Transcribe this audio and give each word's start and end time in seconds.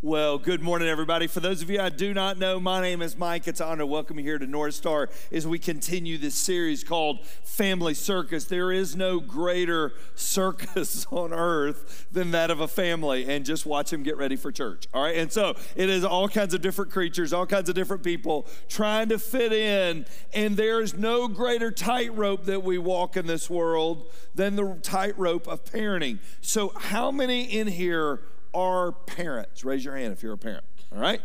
Well, 0.00 0.38
good 0.38 0.62
morning, 0.62 0.86
everybody. 0.86 1.26
For 1.26 1.40
those 1.40 1.60
of 1.60 1.68
you 1.70 1.80
I 1.80 1.88
do 1.88 2.14
not 2.14 2.38
know, 2.38 2.60
my 2.60 2.80
name 2.80 3.02
is 3.02 3.18
Mike. 3.18 3.48
It's 3.48 3.58
an 3.58 3.66
honor 3.66 3.78
to 3.78 3.86
welcome 3.86 4.16
you 4.16 4.24
here 4.24 4.38
to 4.38 4.46
North 4.46 4.74
Star 4.74 5.10
as 5.32 5.44
we 5.44 5.58
continue 5.58 6.16
this 6.18 6.36
series 6.36 6.84
called 6.84 7.26
Family 7.42 7.94
Circus. 7.94 8.44
There 8.44 8.70
is 8.70 8.94
no 8.94 9.18
greater 9.18 9.94
circus 10.14 11.04
on 11.10 11.32
earth 11.32 12.06
than 12.12 12.30
that 12.30 12.52
of 12.52 12.60
a 12.60 12.68
family, 12.68 13.28
and 13.28 13.44
just 13.44 13.66
watch 13.66 13.90
them 13.90 14.04
get 14.04 14.16
ready 14.16 14.36
for 14.36 14.52
church. 14.52 14.86
All 14.94 15.02
right, 15.02 15.16
and 15.16 15.32
so 15.32 15.56
it 15.74 15.90
is 15.90 16.04
all 16.04 16.28
kinds 16.28 16.54
of 16.54 16.62
different 16.62 16.92
creatures, 16.92 17.32
all 17.32 17.44
kinds 17.44 17.68
of 17.68 17.74
different 17.74 18.04
people 18.04 18.46
trying 18.68 19.08
to 19.08 19.18
fit 19.18 19.52
in, 19.52 20.06
and 20.32 20.56
there 20.56 20.80
is 20.80 20.94
no 20.94 21.26
greater 21.26 21.72
tightrope 21.72 22.44
that 22.44 22.62
we 22.62 22.78
walk 22.78 23.16
in 23.16 23.26
this 23.26 23.50
world 23.50 24.08
than 24.32 24.54
the 24.54 24.78
tightrope 24.80 25.48
of 25.48 25.64
parenting. 25.64 26.20
So, 26.40 26.68
how 26.76 27.10
many 27.10 27.42
in 27.42 27.66
here? 27.66 28.20
Are 28.54 28.92
parents? 28.92 29.64
Raise 29.64 29.84
your 29.84 29.96
hand 29.96 30.12
if 30.12 30.22
you're 30.22 30.32
a 30.32 30.38
parent, 30.38 30.64
all 30.92 31.00
right? 31.00 31.20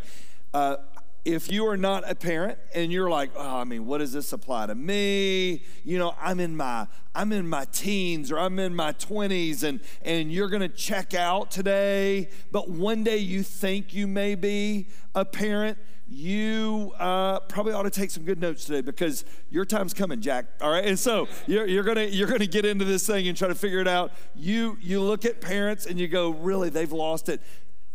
Uh, 0.54 0.78
if 1.26 1.50
you 1.52 1.66
are 1.68 1.78
not 1.78 2.10
a 2.10 2.16
parent 2.16 2.58
and 2.76 2.92
you're 2.92 3.10
like, 3.10 3.32
oh, 3.36 3.58
I 3.58 3.64
mean, 3.64 3.86
what 3.86 4.00
does 4.00 4.12
this 4.12 4.34
apply 4.34 4.66
to 4.68 4.76
me? 4.76 5.64
You 5.86 5.98
know, 5.98 6.16
I'm 6.20 6.40
in 6.40 6.56
my 6.58 6.88
I'm 7.16 7.32
in 7.32 7.48
my 7.48 7.66
teens 7.72 8.32
or 8.32 8.40
I'm 8.40 8.60
in 8.60 8.76
my 8.76 8.92
20s 8.94 9.64
and 9.64 9.80
and 10.02 10.32
you're 10.32 10.50
going 10.50 10.62
to 10.62 10.70
check 10.70 11.14
out 11.14 11.50
today, 11.50 12.30
but 12.52 12.70
one 12.70 13.04
day 13.04 13.18
you 13.18 13.44
think 13.44 13.94
you 13.94 14.06
may 14.08 14.36
be 14.36 14.88
a 15.16 15.24
parent, 15.24 15.78
you 16.14 16.94
uh, 17.00 17.40
probably 17.42 17.74
ought 17.74 17.84
to 17.84 17.90
take 17.90 18.12
some 18.12 18.24
good 18.24 18.40
notes 18.40 18.66
today 18.66 18.82
because 18.82 19.26
your 19.50 19.66
time's 19.66 19.94
coming, 19.94 20.22
Jack. 20.22 20.46
All 20.62 20.72
right, 20.72 20.86
and 20.86 20.98
so 20.98 21.28
you're, 21.48 21.66
you're 21.66 21.84
gonna 21.84 22.06
you're 22.06 22.28
gonna 22.28 22.46
get 22.46 22.66
into 22.66 22.86
this 22.86 23.06
thing 23.06 23.28
and 23.28 23.38
try 23.38 23.48
to 23.48 23.56
figure 23.56 23.80
it 23.80 23.88
out. 23.88 24.12
You 24.36 24.78
you 24.82 25.02
look 25.02 25.26
at 25.26 25.42
parents 25.42 25.86
and 25.86 26.00
you 26.00 26.08
go, 26.08 26.30
really, 26.30 26.70
they've 26.70 26.92
lost 26.92 27.30
it. 27.30 27.42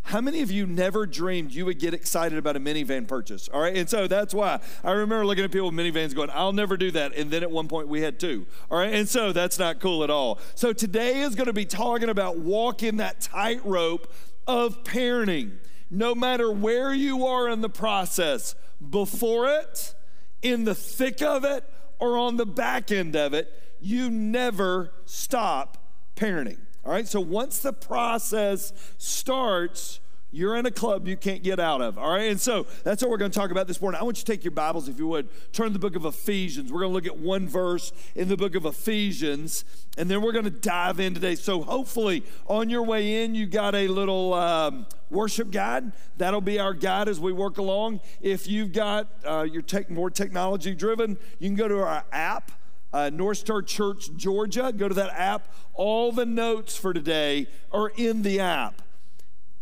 How 0.02 0.22
many 0.22 0.40
of 0.40 0.50
you 0.50 0.66
never 0.66 1.04
dreamed 1.04 1.52
you 1.52 1.66
would 1.66 1.78
get 1.78 1.92
excited 1.92 2.38
about 2.38 2.56
a 2.56 2.60
minivan 2.60 3.06
purchase? 3.06 3.46
All 3.48 3.60
right, 3.60 3.76
and 3.76 3.88
so 3.88 4.06
that's 4.06 4.32
why 4.32 4.58
I 4.82 4.92
remember 4.92 5.26
looking 5.26 5.44
at 5.44 5.52
people 5.52 5.70
with 5.70 5.78
minivans 5.78 6.14
going, 6.14 6.30
I'll 6.32 6.54
never 6.54 6.78
do 6.78 6.90
that. 6.92 7.14
And 7.14 7.30
then 7.30 7.42
at 7.42 7.50
one 7.50 7.68
point 7.68 7.88
we 7.88 8.00
had 8.00 8.18
two. 8.18 8.46
All 8.70 8.78
right, 8.78 8.92
and 8.92 9.06
so 9.06 9.32
that's 9.32 9.58
not 9.58 9.80
cool 9.80 10.02
at 10.02 10.10
all. 10.10 10.38
So 10.54 10.72
today 10.72 11.20
is 11.20 11.34
going 11.34 11.46
to 11.46 11.52
be 11.52 11.66
talking 11.66 12.08
about 12.08 12.38
walking 12.38 12.96
that 12.96 13.20
tightrope 13.20 14.10
of 14.46 14.82
parenting 14.82 15.58
no 15.90 16.14
matter 16.14 16.50
where 16.50 16.92
you 16.92 17.26
are 17.26 17.48
in 17.48 17.60
the 17.60 17.68
process, 17.68 18.54
before 18.90 19.48
it, 19.48 19.94
in 20.42 20.64
the 20.64 20.74
thick 20.74 21.22
of 21.22 21.44
it, 21.44 21.64
or 21.98 22.16
on 22.16 22.36
the 22.36 22.46
back 22.46 22.92
end 22.92 23.16
of 23.16 23.34
it, 23.34 23.52
you 23.80 24.10
never 24.10 24.92
stop 25.04 25.78
parenting. 26.16 26.58
All 26.84 26.92
right, 26.92 27.08
so 27.08 27.20
once 27.20 27.58
the 27.58 27.72
process 27.72 28.72
starts, 28.98 30.00
you're 30.30 30.56
in 30.56 30.66
a 30.66 30.70
club 30.70 31.08
you 31.08 31.16
can't 31.16 31.42
get 31.42 31.58
out 31.58 31.80
of. 31.80 31.98
All 31.98 32.10
right. 32.10 32.30
And 32.30 32.40
so 32.40 32.66
that's 32.84 33.02
what 33.02 33.10
we're 33.10 33.16
going 33.16 33.30
to 33.30 33.38
talk 33.38 33.50
about 33.50 33.66
this 33.66 33.80
morning. 33.80 33.98
I 34.00 34.04
want 34.04 34.18
you 34.18 34.24
to 34.24 34.32
take 34.32 34.44
your 34.44 34.50
Bibles, 34.50 34.88
if 34.88 34.98
you 34.98 35.06
would, 35.06 35.28
turn 35.52 35.68
to 35.68 35.72
the 35.72 35.78
book 35.78 35.96
of 35.96 36.04
Ephesians. 36.04 36.70
We're 36.70 36.80
going 36.80 36.90
to 36.90 36.94
look 36.94 37.06
at 37.06 37.18
one 37.18 37.48
verse 37.48 37.92
in 38.14 38.28
the 38.28 38.36
book 38.36 38.54
of 38.54 38.66
Ephesians, 38.66 39.64
and 39.96 40.10
then 40.10 40.20
we're 40.20 40.32
going 40.32 40.44
to 40.44 40.50
dive 40.50 41.00
in 41.00 41.14
today. 41.14 41.34
So 41.34 41.62
hopefully, 41.62 42.24
on 42.46 42.68
your 42.68 42.82
way 42.82 43.24
in, 43.24 43.34
you 43.34 43.46
got 43.46 43.74
a 43.74 43.88
little 43.88 44.34
um, 44.34 44.86
worship 45.10 45.50
guide. 45.50 45.92
That'll 46.18 46.42
be 46.42 46.58
our 46.58 46.74
guide 46.74 47.08
as 47.08 47.18
we 47.18 47.32
work 47.32 47.56
along. 47.56 48.00
If 48.20 48.46
you've 48.48 48.72
got 48.72 49.08
uh, 49.24 49.46
your 49.50 49.62
tech, 49.62 49.88
more 49.88 50.10
technology 50.10 50.74
driven, 50.74 51.16
you 51.38 51.48
can 51.48 51.56
go 51.56 51.68
to 51.68 51.78
our 51.78 52.04
app. 52.12 52.52
Uh, 52.90 53.10
North 53.10 53.36
Star 53.36 53.60
Church, 53.60 54.08
Georgia. 54.16 54.72
Go 54.74 54.88
to 54.88 54.94
that 54.94 55.10
app. 55.12 55.54
All 55.74 56.10
the 56.10 56.24
notes 56.24 56.74
for 56.74 56.94
today 56.94 57.46
are 57.70 57.92
in 57.96 58.22
the 58.22 58.40
app. 58.40 58.80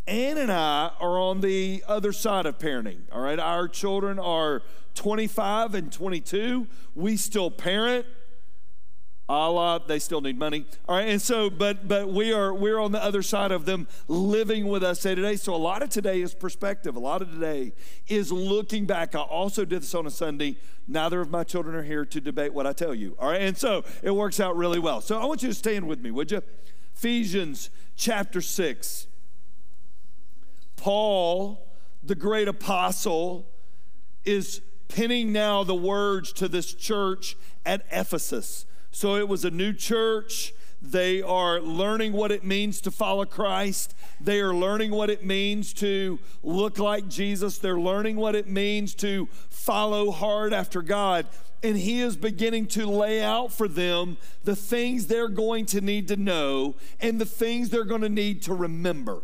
Ann 0.06 0.38
and 0.38 0.52
I 0.52 0.92
are 1.00 1.18
on 1.18 1.40
the 1.40 1.82
other 1.88 2.12
side 2.12 2.46
of 2.46 2.58
parenting. 2.58 3.00
All 3.10 3.20
right, 3.20 3.40
our 3.40 3.66
children 3.66 4.18
are 4.18 4.62
25 4.94 5.74
and 5.74 5.92
22. 5.92 6.68
We 6.94 7.16
still 7.16 7.50
parent. 7.50 8.06
Allah, 9.28 9.82
they 9.84 9.98
still 9.98 10.20
need 10.20 10.38
money. 10.38 10.64
All 10.88 10.96
right, 10.96 11.08
and 11.08 11.20
so, 11.20 11.50
but 11.50 11.88
but 11.88 12.08
we 12.08 12.32
are 12.32 12.54
we're 12.54 12.78
on 12.78 12.92
the 12.92 13.02
other 13.02 13.22
side 13.22 13.50
of 13.50 13.64
them 13.64 13.88
living 14.06 14.68
with 14.68 14.84
us 14.84 15.02
day 15.02 15.16
to 15.16 15.22
day. 15.22 15.34
So 15.34 15.52
a 15.52 15.56
lot 15.56 15.82
of 15.82 15.88
today 15.88 16.20
is 16.20 16.32
perspective. 16.32 16.94
A 16.94 17.00
lot 17.00 17.22
of 17.22 17.32
today 17.32 17.72
is 18.06 18.30
looking 18.30 18.86
back. 18.86 19.16
I 19.16 19.22
also 19.22 19.64
did 19.64 19.82
this 19.82 19.96
on 19.96 20.06
a 20.06 20.10
Sunday. 20.10 20.58
Neither 20.86 21.20
of 21.20 21.30
my 21.30 21.42
children 21.42 21.74
are 21.74 21.82
here 21.82 22.04
to 22.04 22.20
debate 22.20 22.54
what 22.54 22.68
I 22.68 22.72
tell 22.72 22.94
you. 22.94 23.16
All 23.18 23.30
right, 23.30 23.40
and 23.40 23.58
so 23.58 23.82
it 24.04 24.12
works 24.12 24.38
out 24.38 24.56
really 24.56 24.78
well. 24.78 25.00
So 25.00 25.18
I 25.20 25.24
want 25.24 25.42
you 25.42 25.48
to 25.48 25.54
stand 25.54 25.88
with 25.88 26.00
me, 26.00 26.12
would 26.12 26.30
you? 26.30 26.42
Ephesians 26.94 27.70
chapter 27.96 28.40
six. 28.40 29.08
Paul, 30.86 31.66
the 32.04 32.14
great 32.14 32.46
apostle, 32.46 33.44
is 34.24 34.60
penning 34.86 35.32
now 35.32 35.64
the 35.64 35.74
words 35.74 36.32
to 36.34 36.46
this 36.46 36.72
church 36.72 37.36
at 37.64 37.84
Ephesus. 37.90 38.66
So 38.92 39.16
it 39.16 39.26
was 39.26 39.44
a 39.44 39.50
new 39.50 39.72
church. 39.72 40.54
They 40.80 41.22
are 41.22 41.60
learning 41.60 42.12
what 42.12 42.30
it 42.30 42.44
means 42.44 42.80
to 42.82 42.92
follow 42.92 43.24
Christ. 43.24 43.96
They 44.20 44.40
are 44.40 44.54
learning 44.54 44.92
what 44.92 45.10
it 45.10 45.24
means 45.24 45.72
to 45.72 46.20
look 46.44 46.78
like 46.78 47.08
Jesus. 47.08 47.58
They're 47.58 47.80
learning 47.80 48.14
what 48.14 48.36
it 48.36 48.46
means 48.46 48.94
to 48.94 49.26
follow 49.50 50.12
hard 50.12 50.52
after 50.52 50.82
God. 50.82 51.26
And 51.64 51.76
He 51.76 52.00
is 52.00 52.16
beginning 52.16 52.68
to 52.68 52.86
lay 52.86 53.20
out 53.20 53.52
for 53.52 53.66
them 53.66 54.18
the 54.44 54.54
things 54.54 55.08
they're 55.08 55.26
going 55.26 55.66
to 55.66 55.80
need 55.80 56.06
to 56.06 56.16
know 56.16 56.76
and 57.00 57.20
the 57.20 57.26
things 57.26 57.70
they're 57.70 57.82
going 57.82 58.02
to 58.02 58.08
need 58.08 58.40
to 58.42 58.54
remember. 58.54 59.22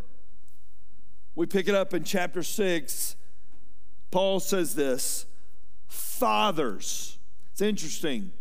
We 1.35 1.45
pick 1.45 1.67
it 1.67 1.75
up 1.75 1.93
in 1.93 2.03
chapter 2.03 2.43
6. 2.43 3.15
Paul 4.11 4.39
says 4.39 4.75
this 4.75 5.25
Fathers. 5.87 7.17
It's 7.51 7.61
interesting. 7.61 8.31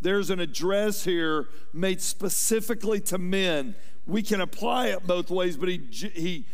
There's 0.00 0.30
an 0.30 0.38
address 0.40 1.04
here 1.04 1.48
made 1.72 2.00
specifically 2.00 3.00
to 3.02 3.18
men. 3.18 3.74
We 4.06 4.22
can 4.22 4.40
apply 4.40 4.88
it 4.88 5.06
both 5.06 5.30
ways, 5.30 5.56
but 5.56 5.68
he, 5.68 5.88
he 5.90 6.46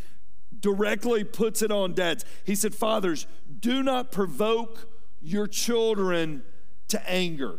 directly 0.61 1.25
puts 1.25 1.61
it 1.61 1.71
on 1.71 1.93
dads. 1.93 2.25
He 2.45 2.55
said, 2.55 2.75
Fathers, 2.75 3.27
do 3.61 3.83
not 3.83 4.11
provoke 4.11 4.89
your 5.21 5.47
children 5.47 6.43
to 6.89 7.11
anger. 7.11 7.59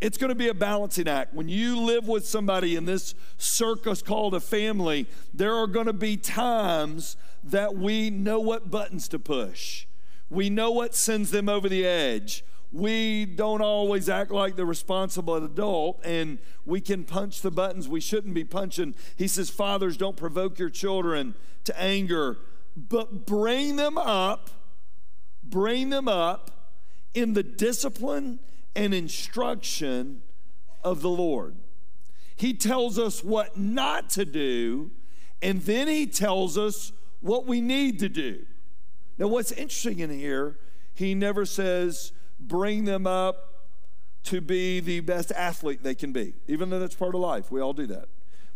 It's 0.00 0.18
going 0.18 0.28
to 0.28 0.34
be 0.34 0.48
a 0.48 0.54
balancing 0.54 1.08
act. 1.08 1.34
When 1.34 1.48
you 1.48 1.80
live 1.80 2.06
with 2.06 2.26
somebody 2.26 2.76
in 2.76 2.84
this 2.84 3.14
circus 3.38 4.02
called 4.02 4.34
a 4.34 4.40
family, 4.40 5.06
there 5.32 5.54
are 5.54 5.66
going 5.66 5.86
to 5.86 5.92
be 5.92 6.16
times 6.16 7.16
that 7.42 7.74
we 7.74 8.10
know 8.10 8.40
what 8.40 8.70
buttons 8.70 9.08
to 9.08 9.18
push. 9.18 9.86
We 10.30 10.50
know 10.50 10.70
what 10.70 10.94
sends 10.94 11.30
them 11.30 11.48
over 11.48 11.68
the 11.68 11.86
edge. 11.86 12.44
We 12.72 13.24
don't 13.24 13.60
always 13.60 14.08
act 14.08 14.32
like 14.32 14.56
the 14.56 14.66
responsible 14.66 15.36
adult 15.36 16.00
and 16.04 16.38
we 16.66 16.80
can 16.80 17.04
punch 17.04 17.40
the 17.40 17.52
buttons 17.52 17.88
we 17.88 18.00
shouldn't 18.00 18.34
be 18.34 18.42
punching. 18.42 18.96
He 19.14 19.28
says, 19.28 19.48
Fathers, 19.48 19.96
don't 19.96 20.16
provoke 20.16 20.58
your 20.58 20.70
children 20.70 21.36
to 21.64 21.80
anger, 21.80 22.38
but 22.76 23.26
bring 23.26 23.76
them 23.76 23.96
up, 23.96 24.50
bring 25.44 25.90
them 25.90 26.08
up 26.08 26.50
in 27.14 27.34
the 27.34 27.44
discipline 27.44 28.40
and 28.76 28.92
instruction 28.94 30.22
of 30.82 31.02
the 31.02 31.10
Lord. 31.10 31.56
He 32.36 32.52
tells 32.52 32.98
us 32.98 33.22
what 33.22 33.56
not 33.56 34.10
to 34.10 34.24
do, 34.24 34.90
and 35.40 35.62
then 35.62 35.88
he 35.88 36.06
tells 36.06 36.58
us 36.58 36.92
what 37.20 37.46
we 37.46 37.60
need 37.60 37.98
to 38.00 38.08
do. 38.08 38.44
Now, 39.18 39.28
what's 39.28 39.52
interesting 39.52 40.00
in 40.00 40.10
here, 40.10 40.58
he 40.94 41.14
never 41.14 41.46
says, 41.46 42.12
bring 42.40 42.84
them 42.84 43.06
up 43.06 43.36
to 44.24 44.40
be 44.40 44.80
the 44.80 45.00
best 45.00 45.30
athlete 45.32 45.82
they 45.82 45.94
can 45.94 46.12
be, 46.12 46.34
even 46.48 46.70
though 46.70 46.80
that's 46.80 46.94
part 46.94 47.14
of 47.14 47.20
life. 47.20 47.50
We 47.50 47.60
all 47.60 47.72
do 47.72 47.86
that. 47.86 48.08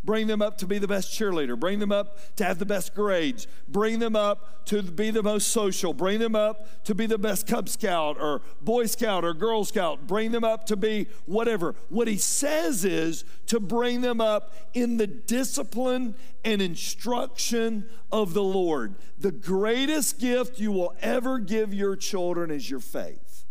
Bring 0.08 0.26
them 0.26 0.40
up 0.40 0.56
to 0.56 0.66
be 0.66 0.78
the 0.78 0.88
best 0.88 1.12
cheerleader. 1.12 1.60
Bring 1.60 1.80
them 1.80 1.92
up 1.92 2.34
to 2.36 2.44
have 2.44 2.58
the 2.58 2.64
best 2.64 2.94
grades. 2.94 3.46
Bring 3.68 3.98
them 3.98 4.16
up 4.16 4.64
to 4.64 4.82
be 4.82 5.10
the 5.10 5.22
most 5.22 5.48
social. 5.48 5.92
Bring 5.92 6.18
them 6.18 6.34
up 6.34 6.82
to 6.84 6.94
be 6.94 7.04
the 7.04 7.18
best 7.18 7.46
Cub 7.46 7.68
Scout 7.68 8.16
or 8.18 8.40
Boy 8.62 8.86
Scout 8.86 9.22
or 9.22 9.34
Girl 9.34 9.66
Scout. 9.66 10.06
Bring 10.06 10.32
them 10.32 10.44
up 10.44 10.64
to 10.68 10.78
be 10.78 11.08
whatever. 11.26 11.74
What 11.90 12.08
he 12.08 12.16
says 12.16 12.86
is 12.86 13.26
to 13.48 13.60
bring 13.60 14.00
them 14.00 14.18
up 14.18 14.54
in 14.72 14.96
the 14.96 15.06
discipline 15.06 16.14
and 16.42 16.62
instruction 16.62 17.86
of 18.10 18.32
the 18.32 18.42
Lord. 18.42 18.94
The 19.18 19.32
greatest 19.32 20.18
gift 20.18 20.58
you 20.58 20.72
will 20.72 20.96
ever 21.02 21.38
give 21.38 21.74
your 21.74 21.96
children 21.96 22.50
is 22.50 22.70
your 22.70 22.80
faith. 22.80 23.44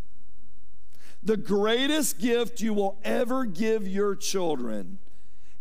The 1.21 1.37
greatest 1.37 2.17
gift 2.17 2.61
you 2.61 2.73
will 2.73 2.99
ever 3.03 3.45
give 3.45 3.87
your 3.87 4.15
children 4.15 4.97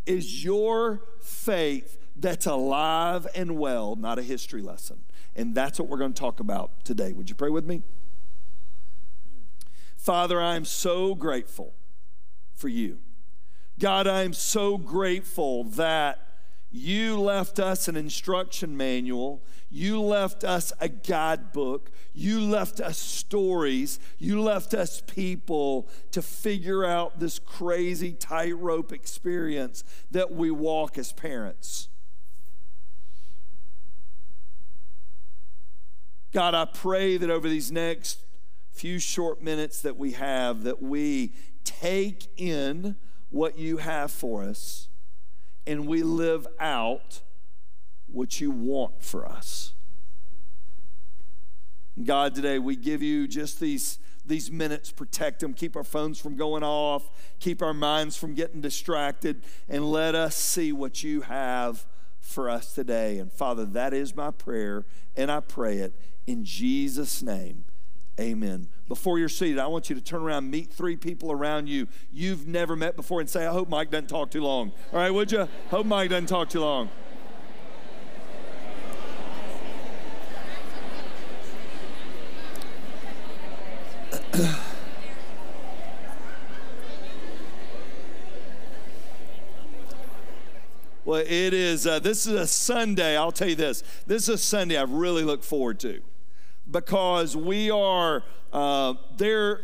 is 0.07 0.45
your 0.45 1.03
faith 1.21 1.99
that's 2.17 2.47
alive 2.47 3.27
and 3.35 3.59
well, 3.59 3.97
not 3.97 4.19
a 4.19 4.23
history 4.23 4.63
lesson. 4.63 4.99
And 5.35 5.55
that's 5.55 5.79
what 5.79 5.89
we're 5.89 5.99
going 5.99 6.15
to 6.15 6.21
talk 6.21 6.41
about 6.41 6.85
today. 6.85 7.13
Would 7.13 7.29
you 7.29 7.35
pray 7.35 7.51
with 7.51 7.67
me? 7.67 7.83
Father, 9.97 10.41
I 10.41 10.55
am 10.55 10.65
so 10.65 11.15
grateful 11.15 11.75
for 12.55 12.69
you. 12.69 12.99
God, 13.79 14.07
I 14.07 14.23
am 14.23 14.33
so 14.33 14.79
grateful 14.79 15.65
that 15.65 16.26
You 16.71 17.21
left 17.21 17.59
us 17.59 17.89
an 17.89 17.97
instruction 17.97 18.77
manual. 18.77 19.43
You 19.71 20.01
left 20.01 20.45
us 20.45 20.73
a 20.81 20.89
guidebook. 20.89 21.91
You 22.13 22.41
left 22.41 22.81
us 22.81 22.99
stories. 22.99 23.99
You 24.19 24.43
left 24.43 24.75
us 24.75 25.01
people 25.07 25.89
to 26.11 26.23
figure 26.23 26.85
out 26.85 27.21
this 27.21 27.39
crazy 27.39 28.13
tightrope 28.13 28.93
experience 28.93 29.85
that 30.11 30.33
we 30.33 30.51
walk 30.51 30.99
as 30.99 31.13
parents. 31.13 31.89
God, 36.33 36.55
I 36.55 36.67
pray 36.67 37.17
that 37.17 37.31
over 37.31 37.49
these 37.49 37.73
next 37.73 38.25
few 38.73 38.99
short 38.99 39.41
minutes 39.41 39.81
that 39.81 39.97
we 39.97 40.13
have 40.13 40.65
that 40.65 40.83
we 40.83 41.33
take 41.65 42.27
in 42.37 42.97
what 43.31 43.59
you 43.59 43.79
have 43.79 44.11
for 44.11 44.43
us 44.43 44.89
and 45.67 45.87
we 45.87 46.03
live 46.03 46.47
out 46.61 47.21
what 48.07 48.41
you 48.41 48.51
want 48.51 49.03
for 49.03 49.27
us. 49.27 49.73
God, 52.03 52.35
today 52.35 52.59
we 52.59 52.77
give 52.77 53.03
you 53.03 53.27
just 53.27 53.59
these, 53.59 53.99
these 54.25 54.51
minutes, 54.51 54.93
protect 54.93 55.41
them, 55.41 55.55
keep 55.55 55.77
our 55.77 55.85
phones 55.85 56.19
from 56.19 56.37
going 56.37 56.63
off, 56.63 57.11
keep 57.41 57.63
our 57.63 57.75
minds 57.75 58.17
from 58.17 58.35
getting 58.35 58.61
distracted, 58.61 59.43
and 59.69 59.91
let 59.91 60.15
us 60.15 60.37
see 60.37 60.73
what 60.73 61.03
you 61.03 61.23
have 61.23 61.87
for 62.21 62.51
us 62.51 62.75
today. 62.75 63.19
And 63.19 63.33
Father, 63.33 63.65
that 63.65 63.95
is 63.95 64.15
my 64.15 64.31
prayer, 64.31 64.85
and 65.17 65.31
I 65.31 65.41
pray 65.41 65.79
it 65.79 65.95
in 66.27 66.45
Jesus' 66.45 67.23
name. 67.23 67.65
Amen. 68.19 68.69
Before 68.89 69.19
you're 69.19 69.29
seated, 69.29 69.59
I 69.59 69.67
want 69.67 69.91
you 69.91 69.97
to 69.97 70.01
turn 70.01 70.23
around, 70.23 70.51
meet 70.51 70.73
three 70.73 70.97
people 70.97 71.31
around 71.31 71.69
you 71.69 71.87
you've 72.11 72.47
never 72.47 72.75
met 72.75 72.97
before, 72.97 73.21
and 73.21 73.29
say, 73.29 73.45
I 73.47 73.53
hope 73.53 73.69
Mike 73.69 73.91
doesn't 73.91 74.09
talk 74.09 74.31
too 74.31 74.43
long. 74.43 74.73
All 74.93 75.01
right, 75.01 75.11
would 75.11 75.31
you? 75.31 75.47
Hope 75.69 75.85
Mike 75.85 76.09
doesn't 76.09 76.27
talk 76.27 76.49
too 76.49 76.61
long. 76.61 76.89
well, 91.05 91.21
it 91.21 91.53
is, 91.53 91.87
uh, 91.87 91.99
this 91.99 92.27
is 92.27 92.33
a 92.33 92.47
Sunday, 92.47 93.15
I'll 93.15 93.31
tell 93.31 93.49
you 93.49 93.57
this. 93.57 93.83
This 94.07 94.23
is 94.23 94.29
a 94.31 94.39
Sunday 94.39 94.79
I've 94.79 94.91
really 94.91 95.23
look 95.23 95.43
forward 95.43 95.79
to 95.81 96.01
because 96.71 97.37
we 97.37 97.71
are, 97.71 98.25
uh, 98.53 98.95
there, 99.17 99.61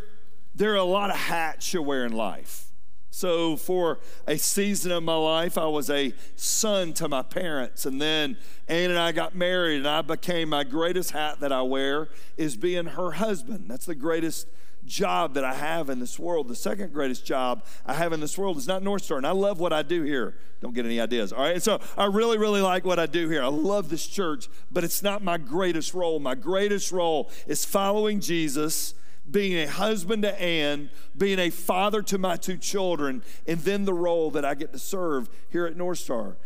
there 0.54 0.72
are 0.72 0.76
a 0.76 0.84
lot 0.84 1.10
of 1.10 1.16
hats 1.16 1.72
you 1.72 1.82
wear 1.82 2.04
in 2.04 2.12
life. 2.12 2.69
So, 3.14 3.58
for 3.58 4.00
a 4.26 4.38
season 4.38 4.90
of 4.90 5.02
my 5.02 5.14
life, 5.14 5.58
I 5.58 5.66
was 5.66 5.90
a 5.90 6.14
son 6.34 6.94
to 6.94 7.08
my 7.08 7.22
parents. 7.22 7.84
And 7.84 8.00
then 8.00 8.38
Ann 8.69 8.88
and 8.88 8.99
I 8.99 9.12
got 9.12 9.34
married, 9.34 9.76
and 9.76 9.87
I 9.87 10.00
became 10.00 10.49
my 10.49 10.64
greatest 10.64 11.10
hat 11.10 11.40
that 11.40 11.52
I 11.52 11.60
wear 11.60 12.08
is 12.38 12.56
being 12.56 12.87
her 12.87 13.10
husband. 13.10 13.66
That's 13.69 13.84
the 13.84 13.94
greatest 13.94 14.46
job 14.87 15.34
that 15.34 15.44
I 15.44 15.55
have 15.55 15.90
in 15.90 15.99
this 15.99 16.19
world. 16.19 16.49
The 16.49 16.56
second 16.56 16.93
greatest 16.93 17.25
job 17.25 17.64
I 17.87 17.94
have 17.94 18.12
in 18.12 18.20
this 18.20 18.37
world 18.37 18.56
is 18.56 18.67
not 18.67 18.82
North 18.82 19.05
Star. 19.05 19.19
And 19.19 19.26
I 19.26 19.31
love 19.31 19.61
what 19.61 19.73
I 19.73 19.82
do 19.82 20.02
here. 20.02 20.37
Don't 20.61 20.75
get 20.75 20.84
any 20.87 21.00
ideas. 21.00 21.32
All 21.32 21.43
right. 21.43 21.62
So 21.62 21.81
I 21.96 22.06
really, 22.06 22.38
really 22.38 22.61
like 22.61 22.84
what 22.84 22.99
I 22.99 23.06
do 23.06 23.29
here. 23.29 23.43
I 23.43 23.49
love 23.49 23.88
this 23.88 24.06
church, 24.06 24.49
but 24.70 24.84
it's 24.84 25.02
not 25.02 25.23
my 25.23 25.38
greatest 25.38 25.94
role. 25.94 26.19
My 26.19 26.34
greatest 26.34 26.93
role 26.93 27.31
is 27.46 27.64
following 27.64 28.20
Jesus, 28.20 28.94
being 29.31 29.56
a 29.58 29.67
husband 29.67 30.23
to 30.23 30.40
Ann, 30.40 30.90
being 31.17 31.38
a 31.38 31.50
father 31.50 32.02
to 32.02 32.19
my 32.19 32.37
two 32.37 32.56
children, 32.56 33.23
and 33.46 33.61
then 33.61 33.84
the 33.84 33.94
role 33.94 34.31
that 34.32 34.44
I 34.44 34.55
get 34.55 34.73
to 34.73 34.79
serve 34.79 35.29
here 35.50 35.67
at 35.67 35.76
North 35.76 35.99
Star. 35.99 36.37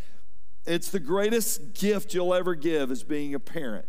It's 0.66 0.90
the 0.90 1.00
greatest 1.00 1.74
gift 1.74 2.12
you'll 2.12 2.34
ever 2.34 2.54
give 2.54 2.90
is 2.90 3.04
being 3.04 3.34
a 3.34 3.40
parent. 3.40 3.86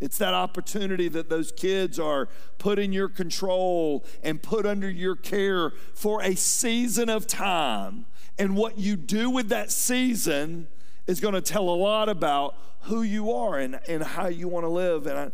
It's 0.00 0.18
that 0.18 0.34
opportunity 0.34 1.08
that 1.08 1.28
those 1.28 1.50
kids 1.50 1.98
are 1.98 2.28
put 2.58 2.78
in 2.78 2.92
your 2.92 3.08
control 3.08 4.04
and 4.22 4.40
put 4.40 4.64
under 4.64 4.88
your 4.88 5.16
care 5.16 5.72
for 5.94 6.22
a 6.22 6.36
season 6.36 7.08
of 7.08 7.26
time. 7.26 8.06
And 8.38 8.56
what 8.56 8.78
you 8.78 8.96
do 8.96 9.28
with 9.28 9.48
that 9.48 9.72
season 9.72 10.68
is 11.06 11.18
going 11.18 11.34
to 11.34 11.40
tell 11.40 11.68
a 11.68 11.74
lot 11.74 12.08
about 12.08 12.54
who 12.82 13.02
you 13.02 13.32
are 13.32 13.58
and, 13.58 13.80
and 13.88 14.02
how 14.02 14.28
you 14.28 14.46
want 14.46 14.64
to 14.64 14.68
live. 14.68 15.06
And 15.06 15.18
I, 15.18 15.30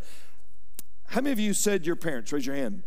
how 1.08 1.20
many 1.20 1.32
of 1.32 1.40
you 1.40 1.52
said 1.52 1.84
your 1.84 1.96
parents? 1.96 2.32
Raise 2.32 2.46
your 2.46 2.56
hand 2.56 2.82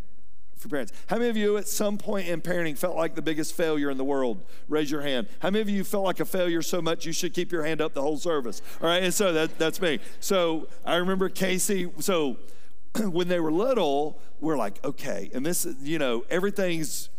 for 0.58 0.70
parents. 0.70 0.92
How 1.08 1.18
many 1.18 1.30
of 1.30 1.38
you 1.38 1.58
at 1.58 1.68
some 1.68 1.98
point 1.98 2.28
in 2.28 2.42
parenting 2.42 2.78
felt 2.78 2.96
like 2.96 3.16
the 3.16 3.22
biggest 3.22 3.54
failure 3.54 3.90
in 3.90 3.98
the 3.98 4.04
world? 4.04 4.44
Raise 4.68 4.90
your 4.92 5.02
hand. 5.02 5.28
How 5.40 5.50
many 5.50 5.62
of 5.62 5.70
you 5.70 5.84
felt 5.84 6.04
like 6.04 6.20
a 6.20 6.26
failure 6.26 6.62
so 6.62 6.82
much 6.82 7.06
you 7.06 7.14
should 7.14 7.34
keep 7.34 7.52
your 7.52 7.64
hand 7.64 7.82
up 7.82 7.94
the 7.94 8.02
whole 8.02 8.18
service? 8.18 8.62
All 8.82 8.88
right, 8.88 9.04
and 9.04 9.14
so 9.14 9.34
that, 9.34 9.58
that's 9.58 9.82
me. 9.82 10.00
So 10.20 10.68
I 10.86 10.96
remember 10.96 11.30
Casey. 11.30 11.90
So 12.00 12.38
when 12.98 13.28
they 13.28 13.40
were 13.40 13.52
little, 13.52 14.20
we're 14.40 14.58
like, 14.58 14.84
okay, 14.84 15.30
and 15.34 15.46
this, 15.46 15.66
is 15.66 15.76
you 15.84 16.00
know, 16.00 16.26
everything's 16.30 17.10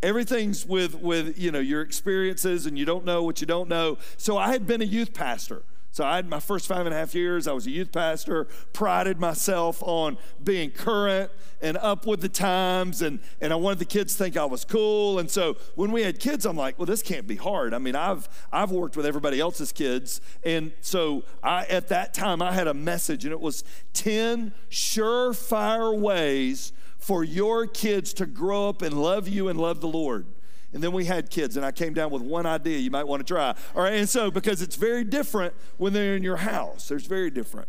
everything's 0.00 0.64
with 0.64 0.94
with 0.94 1.36
you 1.36 1.50
know 1.50 1.58
your 1.58 1.82
experiences 1.82 2.66
and 2.66 2.78
you 2.78 2.84
don't 2.84 3.04
know 3.04 3.24
what 3.24 3.40
you 3.40 3.46
don't 3.48 3.68
know 3.68 3.98
so 4.16 4.38
i 4.38 4.52
had 4.52 4.64
been 4.64 4.80
a 4.80 4.84
youth 4.84 5.12
pastor 5.12 5.64
so 5.90 6.04
I 6.04 6.16
had 6.16 6.28
my 6.28 6.38
first 6.38 6.66
five 6.68 6.86
and 6.86 6.94
a 6.94 6.98
half 6.98 7.14
years, 7.14 7.48
I 7.48 7.52
was 7.52 7.66
a 7.66 7.70
youth 7.70 7.92
pastor, 7.92 8.46
prided 8.72 9.18
myself 9.18 9.82
on 9.82 10.18
being 10.42 10.70
current 10.70 11.30
and 11.60 11.76
up 11.78 12.06
with 12.06 12.20
the 12.20 12.28
times, 12.28 13.02
and, 13.02 13.18
and 13.40 13.52
I 13.52 13.56
wanted 13.56 13.80
the 13.80 13.84
kids 13.84 14.14
to 14.14 14.24
think 14.24 14.36
I 14.36 14.44
was 14.44 14.64
cool. 14.64 15.18
And 15.18 15.30
so 15.30 15.56
when 15.74 15.90
we 15.90 16.02
had 16.02 16.20
kids, 16.20 16.44
I'm 16.46 16.56
like, 16.56 16.78
well, 16.78 16.86
this 16.86 17.02
can't 17.02 17.26
be 17.26 17.36
hard. 17.36 17.74
I 17.74 17.78
mean, 17.78 17.96
I've 17.96 18.28
I've 18.52 18.70
worked 18.70 18.96
with 18.96 19.06
everybody 19.06 19.40
else's 19.40 19.72
kids. 19.72 20.20
And 20.44 20.72
so 20.80 21.24
I 21.42 21.64
at 21.64 21.88
that 21.88 22.14
time 22.14 22.42
I 22.42 22.52
had 22.52 22.68
a 22.68 22.74
message, 22.74 23.24
and 23.24 23.32
it 23.32 23.40
was 23.40 23.64
10 23.94 24.52
surefire 24.70 25.98
ways 25.98 26.72
for 26.98 27.24
your 27.24 27.66
kids 27.66 28.12
to 28.14 28.26
grow 28.26 28.68
up 28.68 28.82
and 28.82 29.00
love 29.00 29.26
you 29.26 29.48
and 29.48 29.58
love 29.58 29.80
the 29.80 29.88
Lord. 29.88 30.26
And 30.72 30.82
then 30.82 30.92
we 30.92 31.06
had 31.06 31.30
kids, 31.30 31.56
and 31.56 31.64
I 31.64 31.72
came 31.72 31.94
down 31.94 32.10
with 32.10 32.22
one 32.22 32.44
idea 32.44 32.78
you 32.78 32.90
might 32.90 33.06
want 33.06 33.26
to 33.26 33.34
try. 33.34 33.54
All 33.74 33.82
right, 33.82 33.94
and 33.94 34.08
so 34.08 34.30
because 34.30 34.60
it's 34.60 34.76
very 34.76 35.02
different 35.02 35.54
when 35.78 35.92
they're 35.94 36.14
in 36.14 36.22
your 36.22 36.36
house, 36.36 36.88
there's 36.88 37.06
very 37.06 37.30
different. 37.30 37.68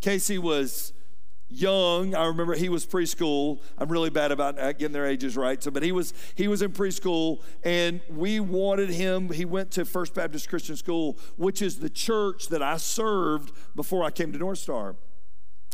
Casey 0.00 0.38
was 0.38 0.92
young. 1.48 2.14
I 2.14 2.26
remember 2.26 2.54
he 2.54 2.68
was 2.68 2.86
preschool. 2.86 3.60
I'm 3.78 3.88
really 3.88 4.10
bad 4.10 4.30
about 4.30 4.56
getting 4.56 4.92
their 4.92 5.06
ages 5.06 5.36
right. 5.36 5.62
So, 5.62 5.70
but 5.70 5.82
he 5.82 5.92
was 5.92 6.12
he 6.34 6.48
was 6.48 6.60
in 6.60 6.72
preschool, 6.72 7.40
and 7.64 8.00
we 8.10 8.40
wanted 8.40 8.90
him. 8.90 9.30
He 9.30 9.46
went 9.46 9.70
to 9.72 9.84
First 9.86 10.14
Baptist 10.14 10.48
Christian 10.48 10.76
School, 10.76 11.18
which 11.36 11.62
is 11.62 11.78
the 11.78 11.90
church 11.90 12.48
that 12.48 12.62
I 12.62 12.76
served 12.76 13.52
before 13.74 14.04
I 14.04 14.10
came 14.10 14.32
to 14.32 14.38
North 14.38 14.58
Star, 14.58 14.96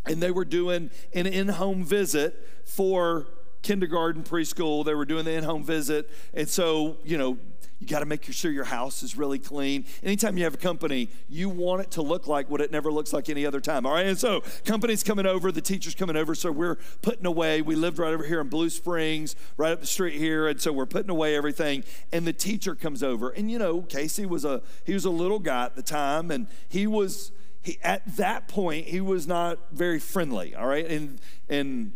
and 0.07 0.23
they 0.23 0.31
were 0.31 0.45
doing 0.45 0.91
an 1.15 1.27
in-home 1.27 1.85
visit 1.85 2.49
for 2.65 3.27
kindergarten, 3.65 4.23
preschool. 4.23 4.85
They 4.85 4.95
were 4.95 5.05
doing 5.05 5.25
the 5.25 5.33
in 5.33 5.43
home 5.43 5.65
visit. 5.65 6.09
And 6.33 6.49
so, 6.49 6.99
you 7.05 7.19
know, 7.19 7.39
you 7.81 7.89
got 7.89 8.01
to 8.01 8.07
make 8.07 8.25
sure 8.33 8.53
your 8.53 8.65
house 8.65 9.03
is 9.03 9.17
really 9.17 9.39
clean. 9.39 9.85
Anytime 10.03 10.39
you 10.39 10.45
have 10.45 10.55
a 10.55 10.59
company, 10.59 11.09
you 11.29 11.49
want 11.49 11.83
it 11.83 11.91
to 11.93 12.03
look 12.03 12.29
like 12.29 12.49
what 12.49 12.61
it 12.61 12.71
never 12.71 12.93
looks 12.93 13.13
like 13.13 13.29
any 13.29 13.45
other 13.45 13.61
time. 13.61 13.85
All 13.85 13.93
right. 13.93 14.07
And 14.07 14.19
so, 14.19 14.43
company's 14.65 15.03
coming 15.03 15.27
over, 15.27 15.51
the 15.51 15.61
teacher's 15.61 15.95
coming 15.95 16.17
over. 16.17 16.35
So, 16.35 16.53
we're 16.53 16.77
putting 17.03 17.27
away. 17.27 17.63
We 17.63 17.75
lived 17.75 17.99
right 17.99 18.15
over 18.15 18.25
here 18.25 18.41
in 18.41 18.49
Blue 18.49 18.71
Springs, 18.71 19.35
right 19.57 19.73
up 19.73 19.81
the 19.81 19.87
street 19.87 20.15
here. 20.15 20.47
And 20.47 20.61
so, 20.61 20.73
we're 20.73 20.87
putting 20.87 21.11
away 21.11 21.35
everything. 21.35 21.85
And 22.13 22.27
the 22.27 22.33
teacher 22.33 22.75
comes 22.75 23.03
over. 23.03 23.31
And, 23.31 23.51
you 23.51 23.59
know, 23.59 23.83
Casey 23.83 24.25
was 24.25 24.45
a, 24.45 24.63
he 24.85 24.95
was 24.95 25.05
a 25.05 25.11
little 25.11 25.41
guy 25.41 25.65
at 25.65 25.75
the 25.75 25.83
time. 25.83 26.31
And 26.31 26.47
he 26.69 26.87
was, 26.87 27.33
he, 27.61 27.79
at 27.83 28.17
that 28.17 28.47
point, 28.47 28.87
he 28.87 29.01
was 29.01 29.27
not 29.27 29.59
very 29.73 29.99
friendly. 29.99 30.55
All 30.55 30.67
right. 30.67 30.87
And, 30.87 31.21
and, 31.49 31.93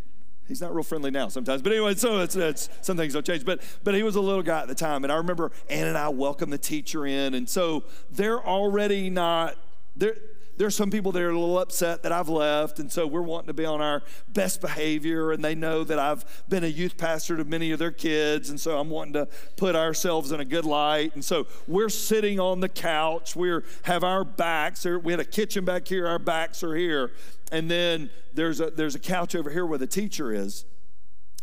He's 0.48 0.60
not 0.62 0.74
real 0.74 0.82
friendly 0.82 1.10
now 1.10 1.28
sometimes. 1.28 1.62
But 1.62 1.72
anyway, 1.72 1.94
so 1.94 2.20
it's, 2.20 2.34
it's, 2.34 2.70
some 2.80 2.96
things 2.96 3.12
don't 3.12 3.24
change. 3.24 3.44
But, 3.44 3.60
but 3.84 3.94
he 3.94 4.02
was 4.02 4.16
a 4.16 4.20
little 4.20 4.42
guy 4.42 4.62
at 4.62 4.68
the 4.68 4.74
time. 4.74 5.04
And 5.04 5.12
I 5.12 5.16
remember 5.16 5.52
Ann 5.68 5.86
and 5.86 5.96
I 5.96 6.08
welcomed 6.08 6.52
the 6.52 6.58
teacher 6.58 7.06
in. 7.06 7.34
And 7.34 7.48
so 7.48 7.84
they're 8.10 8.42
already 8.44 9.10
not, 9.10 9.56
they're, 9.94 10.16
there's 10.58 10.74
some 10.74 10.90
people 10.90 11.12
that 11.12 11.22
are 11.22 11.30
a 11.30 11.38
little 11.38 11.58
upset 11.58 12.02
that 12.02 12.12
I've 12.12 12.28
left, 12.28 12.80
and 12.80 12.90
so 12.90 13.06
we're 13.06 13.22
wanting 13.22 13.46
to 13.46 13.54
be 13.54 13.64
on 13.64 13.80
our 13.80 14.02
best 14.28 14.60
behavior, 14.60 15.30
and 15.32 15.42
they 15.42 15.54
know 15.54 15.84
that 15.84 15.98
I've 15.98 16.24
been 16.48 16.64
a 16.64 16.68
youth 16.68 16.96
pastor 16.96 17.36
to 17.36 17.44
many 17.44 17.70
of 17.70 17.78
their 17.78 17.92
kids, 17.92 18.50
and 18.50 18.60
so 18.60 18.78
I'm 18.78 18.90
wanting 18.90 19.12
to 19.14 19.28
put 19.56 19.76
ourselves 19.76 20.32
in 20.32 20.40
a 20.40 20.44
good 20.44 20.64
light. 20.64 21.14
And 21.14 21.24
so 21.24 21.46
we're 21.68 21.88
sitting 21.88 22.40
on 22.40 22.60
the 22.60 22.68
couch. 22.68 23.36
We 23.36 23.56
have 23.82 24.02
our 24.02 24.24
backs. 24.24 24.84
We 24.84 25.12
had 25.12 25.20
a 25.20 25.24
kitchen 25.24 25.64
back 25.64 25.86
here. 25.86 26.06
Our 26.06 26.18
backs 26.18 26.62
are 26.64 26.74
here, 26.74 27.12
and 27.52 27.70
then 27.70 28.10
there's 28.34 28.60
a 28.60 28.70
there's 28.70 28.96
a 28.96 29.00
couch 29.00 29.34
over 29.34 29.50
here 29.50 29.64
where 29.64 29.78
the 29.78 29.86
teacher 29.86 30.32
is. 30.32 30.64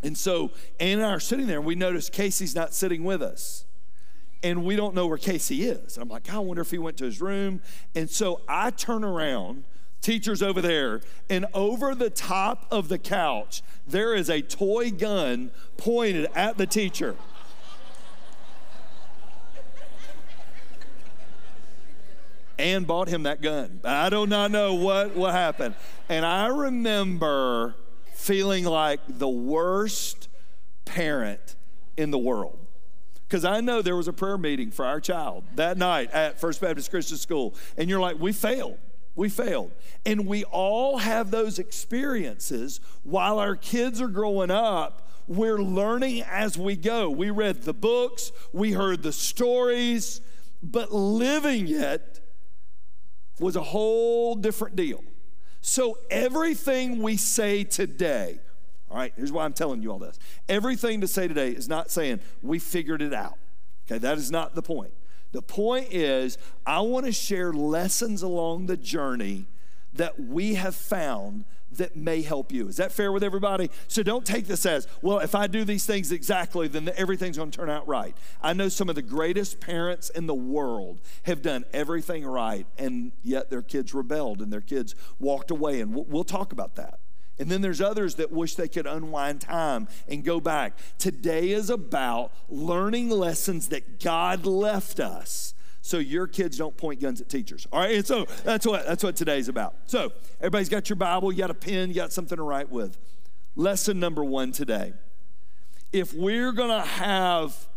And 0.04 0.18
so 0.18 0.52
Ann 0.80 1.00
and 1.00 1.08
I 1.08 1.12
are 1.12 1.20
sitting 1.20 1.48
there, 1.48 1.58
and 1.58 1.66
we 1.66 1.76
notice 1.76 2.10
Casey's 2.10 2.54
not 2.54 2.74
sitting 2.74 3.04
with 3.04 3.24
us 3.24 3.66
and 4.46 4.64
we 4.64 4.76
don't 4.76 4.94
know 4.94 5.08
where 5.08 5.18
Casey 5.18 5.64
is. 5.64 5.98
I'm 5.98 6.08
like, 6.08 6.32
I 6.32 6.38
wonder 6.38 6.62
if 6.62 6.70
he 6.70 6.78
went 6.78 6.98
to 6.98 7.06
his 7.06 7.20
room. 7.20 7.62
And 7.96 8.08
so 8.08 8.42
I 8.48 8.70
turn 8.70 9.04
around, 9.04 9.64
teacher's 10.02 10.44
over 10.44 10.62
there, 10.62 11.02
and 11.32 11.48
over 11.56 11.96
the 11.96 12.12
top 12.12 12.68
of 12.70 12.88
the 12.88 13.00
couch, 13.00 13.64
there 13.88 14.14
is 14.14 14.30
a 14.30 14.44
toy 14.44 14.92
gun 14.92 15.50
pointed 15.78 16.30
at 16.36 16.58
the 16.58 16.68
teacher. 16.68 17.16
and 22.58 22.88
bought 22.88 23.10
him 23.10 23.24
that 23.24 23.42
gun. 23.42 23.82
I 23.84 24.10
do 24.10 24.26
not 24.28 24.50
know 24.52 24.76
what, 24.76 25.14
what 25.16 25.34
happened. 25.34 25.76
And 26.08 26.26
I 26.26 26.48
remember 26.48 27.76
feeling 28.14 28.64
like 28.64 29.02
the 29.10 29.28
worst 29.28 30.30
parent 30.86 31.56
in 31.98 32.12
the 32.12 32.18
world. 32.18 32.65
Because 33.28 33.44
I 33.44 33.62
know 33.62 33.82
there 33.82 33.96
was 33.96 34.08
a 34.08 34.14
prayer 34.14 34.38
meeting 34.38 34.72
for 34.72 34.86
our 34.86 35.00
child 35.00 35.44
that 35.56 35.78
night 35.78 36.12
at 36.12 36.40
First 36.40 36.62
Baptist 36.62 36.92
Christian 36.92 37.18
School. 37.18 37.56
And 37.78 37.90
you're 37.90 38.00
like, 38.00 38.20
we 38.20 38.32
failed. 38.32 38.78
We 39.16 39.30
failed. 39.30 39.72
And 40.06 40.28
we 40.28 40.44
all 40.46 40.98
have 40.98 41.32
those 41.32 41.58
experiences 41.58 42.80
while 43.04 43.40
our 43.40 43.56
kids 43.56 44.02
are 44.02 44.10
growing 44.10 44.52
up. 44.52 45.10
We're 45.28 45.62
learning 45.62 46.22
as 46.22 46.58
we 46.58 46.76
go. 46.76 47.10
We 47.10 47.32
read 47.32 47.64
the 47.64 47.74
books, 47.74 48.32
we 48.54 48.74
heard 48.74 49.02
the 49.02 49.12
stories, 49.12 50.22
but 50.62 50.92
living 50.92 51.68
it 51.68 52.20
was 53.40 53.56
a 53.56 53.64
whole 53.64 54.36
different 54.36 54.76
deal. 54.76 55.04
So, 55.62 55.98
everything 56.12 57.02
we 57.02 57.18
say 57.18 57.64
today, 57.64 58.40
all 58.96 59.02
right, 59.02 59.12
here's 59.18 59.34
why 59.34 59.44
I'm 59.44 59.52
telling 59.52 59.82
you 59.82 59.92
all 59.92 60.00
this. 60.00 60.18
Everything 60.48 61.02
to 61.02 61.08
say 61.08 61.28
today 61.28 61.50
is 61.50 61.68
not 61.68 61.92
saying 61.92 62.22
we 62.42 62.60
figured 62.60 63.02
it 63.02 63.14
out. 63.14 63.38
Okay, 63.86 63.98
that 63.98 64.18
is 64.18 64.32
not 64.32 64.56
the 64.56 64.62
point. 64.62 64.94
The 65.34 65.42
point 65.42 65.92
is, 65.92 66.38
I 66.66 66.80
want 66.80 67.06
to 67.06 67.12
share 67.12 67.52
lessons 67.52 68.22
along 68.22 68.68
the 68.68 68.78
journey 68.78 69.48
that 69.96 70.18
we 70.18 70.54
have 70.54 70.76
found 70.76 71.44
that 71.74 71.98
may 71.98 72.22
help 72.22 72.54
you. 72.54 72.70
Is 72.70 72.78
that 72.78 72.94
fair 72.94 73.12
with 73.12 73.22
everybody? 73.22 73.70
So 73.90 74.02
don't 74.02 74.26
take 74.26 74.48
this 74.48 74.66
as, 74.66 74.88
well, 75.02 75.20
if 75.20 75.36
I 75.36 75.48
do 75.48 75.66
these 75.66 75.86
things 75.86 76.14
exactly, 76.14 76.70
then 76.70 76.90
everything's 76.96 77.36
going 77.36 77.52
to 77.52 77.58
turn 77.58 77.70
out 77.70 77.86
right. 77.90 78.16
I 78.42 78.54
know 78.54 78.70
some 78.70 78.88
of 78.88 78.96
the 78.96 79.02
greatest 79.02 79.60
parents 79.60 80.10
in 80.10 80.26
the 80.26 80.34
world 80.34 81.02
have 81.24 81.42
done 81.42 81.66
everything 81.74 82.26
right, 82.26 82.66
and 82.78 83.12
yet 83.24 83.50
their 83.50 83.62
kids 83.62 83.94
rebelled 83.94 84.42
and 84.42 84.54
their 84.54 84.62
kids 84.62 84.96
walked 85.20 85.52
away, 85.52 85.82
and 85.82 85.94
we'll, 85.94 86.06
we'll 86.06 86.24
talk 86.24 86.54
about 86.54 86.76
that. 86.76 87.00
And 87.38 87.50
then 87.50 87.62
there's 87.62 87.82
others 87.82 88.16
that 88.16 88.32
wish 88.32 88.56
they 88.56 88.68
could 88.68 88.88
unwind 88.88 89.42
time 89.42 89.88
and 90.08 90.24
go 90.24 90.40
back. 90.40 90.78
Today 90.98 91.52
is 91.52 91.70
about 91.70 92.32
learning 92.48 93.10
lessons 93.10 93.70
that 93.70 94.00
God 94.00 94.46
left 94.46 95.00
us 95.00 95.54
so 95.82 96.00
your 96.00 96.28
kids 96.28 96.58
don't 96.58 96.76
point 96.76 97.02
guns 97.02 97.22
at 97.22 97.30
teachers. 97.30 97.68
All 97.72 97.80
right, 97.80 97.96
and 97.96 98.08
so 98.08 98.26
that's 98.44 98.66
what 98.66 98.88
that's 98.88 99.04
what 99.04 99.16
today's 99.16 99.50
about. 99.50 99.76
So 99.86 100.14
everybody's 100.40 100.70
got 100.70 100.90
your 100.90 100.96
Bible, 100.96 101.32
you 101.32 101.38
got 101.38 101.52
a 101.52 101.54
pen, 101.54 101.90
you 101.90 101.96
got 101.96 102.12
something 102.12 102.38
to 102.38 102.44
write 102.44 102.72
with. 102.72 102.98
Lesson 103.56 104.00
number 104.00 104.24
one 104.24 104.52
today. 104.52 104.94
If 105.94 106.14
we're 106.14 106.54
gonna 106.54 106.86
have 106.86 107.68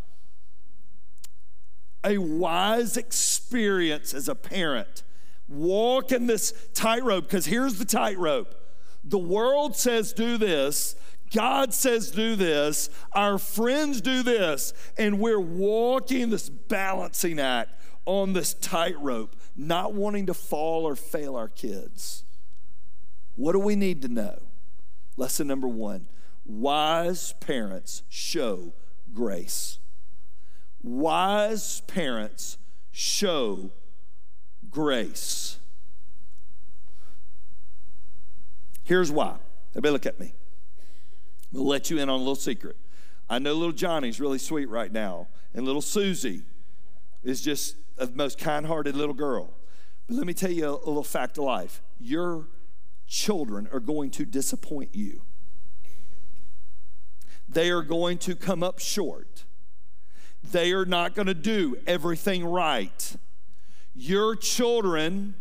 a 2.05 2.17
wise 2.19 2.97
experience 2.97 4.15
as 4.15 4.29
a 4.29 4.35
parent, 4.35 5.03
walk 5.49 6.12
in 6.12 6.27
this 6.27 6.55
tightrope, 6.75 7.25
because 7.25 7.47
here's 7.47 7.79
the 7.79 7.85
tightrope. 7.85 8.55
The 9.05 9.19
world 9.19 9.76
says 9.76 10.12
do 10.12 10.37
this, 10.37 10.97
God 11.35 11.75
says 11.75 12.11
do 12.11 12.37
this, 12.37 12.90
our 13.12 13.38
friends 13.38 14.00
do 14.00 14.23
this, 14.23 14.73
and 14.97 15.21
we're 15.21 15.40
walking 15.40 16.31
this 16.31 16.49
balancing 16.49 17.38
act 17.38 17.71
on 18.07 18.33
this 18.33 18.55
tightrope, 18.55 19.37
not 19.57 19.93
wanting 19.93 20.26
to 20.26 20.35
fall 20.35 20.85
or 20.85 20.97
fail 20.97 21.37
our 21.37 21.49
kids. 21.49 22.25
What 23.37 23.52
do 23.52 23.59
we 23.59 23.76
need 23.76 24.02
to 24.02 24.09
know? 24.09 24.43
Lesson 25.17 25.47
number 25.47 25.69
one 25.69 26.07
wise 26.45 27.35
parents 27.40 28.02
show 28.09 28.73
grace. 29.12 29.78
Wise 30.83 31.83
parents 31.83 32.57
show 32.90 33.71
grace. 34.71 35.59
Here's 38.88 39.12
why. 39.12 39.37
Everybody 39.73 39.92
look 39.92 40.07
at 40.07 40.18
me. 40.18 40.33
We'll 41.52 41.66
let 41.66 41.90
you 41.90 41.99
in 41.99 42.09
on 42.09 42.14
a 42.14 42.16
little 42.16 42.35
secret. 42.35 42.75
I 43.28 43.38
know 43.38 43.52
little 43.52 43.71
Johnny's 43.71 44.18
really 44.18 44.38
sweet 44.38 44.64
right 44.71 44.90
now, 44.90 45.28
and 45.52 45.66
little 45.66 45.83
Susie 45.83 46.40
is 47.23 47.42
just 47.42 47.76
a 47.99 48.07
most 48.07 48.38
kind 48.38 48.64
hearted 48.64 48.97
little 48.97 49.14
girl. 49.14 49.50
But 50.07 50.16
let 50.16 50.26
me 50.26 50.33
tell 50.33 50.50
you 50.50 50.64
a, 50.64 50.71
a 50.71 50.88
little 50.88 51.04
fact 51.04 51.37
of 51.37 51.45
life 51.45 51.83
your 52.00 52.47
children 53.07 53.68
are 53.75 53.80
going 53.80 54.11
to 54.12 54.25
disappoint 54.25 54.95
you, 54.95 55.21
they 57.47 57.68
are 57.68 57.83
going 57.83 58.16
to 58.21 58.35
come 58.35 58.62
up 58.62 58.78
short, 58.78 59.45
they 60.42 60.73
are 60.73 60.87
not 60.87 61.14
going 61.14 61.26
to 61.26 61.35
do 61.35 61.76
everything 61.87 62.42
right. 62.42 63.16
Your 63.95 64.35
children, 64.35 65.35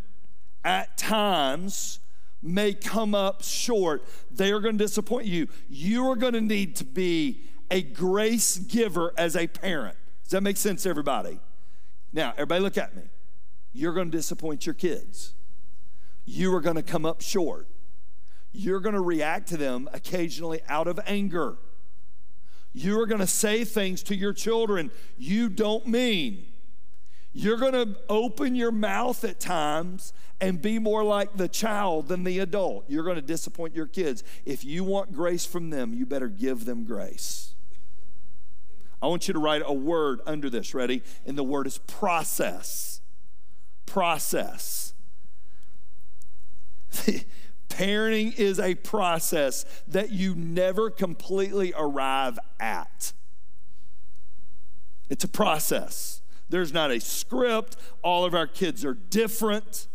at 0.65 0.97
times, 0.97 1.99
may 2.41 2.73
come 2.73 3.15
up 3.15 3.43
short. 3.43 4.03
They 4.31 4.51
are 4.51 4.59
going 4.59 4.77
to 4.77 4.83
disappoint 4.83 5.25
you. 5.25 5.47
You 5.69 6.09
are 6.09 6.15
going 6.15 6.33
to 6.33 6.41
need 6.41 6.75
to 6.77 6.85
be 6.85 7.43
a 7.69 7.81
grace 7.81 8.57
giver 8.57 9.13
as 9.17 9.35
a 9.35 9.47
parent. 9.47 9.97
Does 10.23 10.31
that 10.31 10.41
make 10.41 10.57
sense, 10.57 10.85
everybody? 10.85 11.39
Now, 12.13 12.31
everybody 12.33 12.61
look 12.61 12.77
at 12.77 12.95
me. 12.95 13.03
You're 13.73 13.93
going 13.93 14.11
to 14.11 14.17
disappoint 14.17 14.65
your 14.65 14.75
kids. 14.75 15.33
You 16.25 16.53
are 16.55 16.61
going 16.61 16.75
to 16.75 16.83
come 16.83 17.05
up 17.05 17.21
short. 17.21 17.67
You're 18.51 18.79
going 18.79 18.95
to 18.95 19.01
react 19.01 19.49
to 19.49 19.57
them 19.57 19.89
occasionally 19.93 20.61
out 20.67 20.87
of 20.87 20.99
anger. 21.05 21.57
You 22.73 22.99
are 22.99 23.05
going 23.05 23.21
to 23.21 23.27
say 23.27 23.63
things 23.63 24.03
to 24.03 24.15
your 24.15 24.33
children 24.33 24.91
you 25.17 25.49
don't 25.49 25.87
mean. 25.87 26.45
You're 27.37 27.57
going 27.57 27.73
to 27.73 27.95
open 28.09 28.55
your 28.55 28.71
mouth 28.71 29.23
at 29.23 29.39
times 29.39 30.11
and 30.41 30.59
be 30.59 30.79
more 30.79 31.03
like 31.03 31.37
the 31.37 31.47
child 31.47 32.07
than 32.07 32.23
the 32.23 32.39
adult. 32.39 32.85
You're 32.87 33.03
going 33.03 33.17
to 33.17 33.21
disappoint 33.21 33.75
your 33.75 33.85
kids. 33.85 34.23
If 34.43 34.65
you 34.65 34.83
want 34.83 35.13
grace 35.13 35.45
from 35.45 35.69
them, 35.69 35.93
you 35.93 36.07
better 36.07 36.29
give 36.29 36.65
them 36.65 36.83
grace. 36.83 37.53
I 39.03 39.05
want 39.05 39.27
you 39.27 39.35
to 39.35 39.39
write 39.39 39.61
a 39.63 39.71
word 39.71 40.21
under 40.25 40.49
this. 40.49 40.73
Ready? 40.73 41.03
And 41.27 41.37
the 41.37 41.43
word 41.43 41.67
is 41.67 41.77
process. 41.77 43.01
Process. 43.85 44.95
Parenting 47.69 48.35
is 48.35 48.59
a 48.59 48.73
process 48.73 49.63
that 49.87 50.09
you 50.09 50.33
never 50.33 50.89
completely 50.89 51.71
arrive 51.77 52.39
at. 52.59 53.13
It's 55.07 55.23
a 55.23 55.27
process. 55.29 56.23
There's 56.49 56.73
not 56.73 56.91
a 56.91 56.99
script. 56.99 57.75
All 58.01 58.25
of 58.25 58.33
our 58.33 58.47
kids 58.47 58.85
are 58.85 58.93
different. 58.93 59.87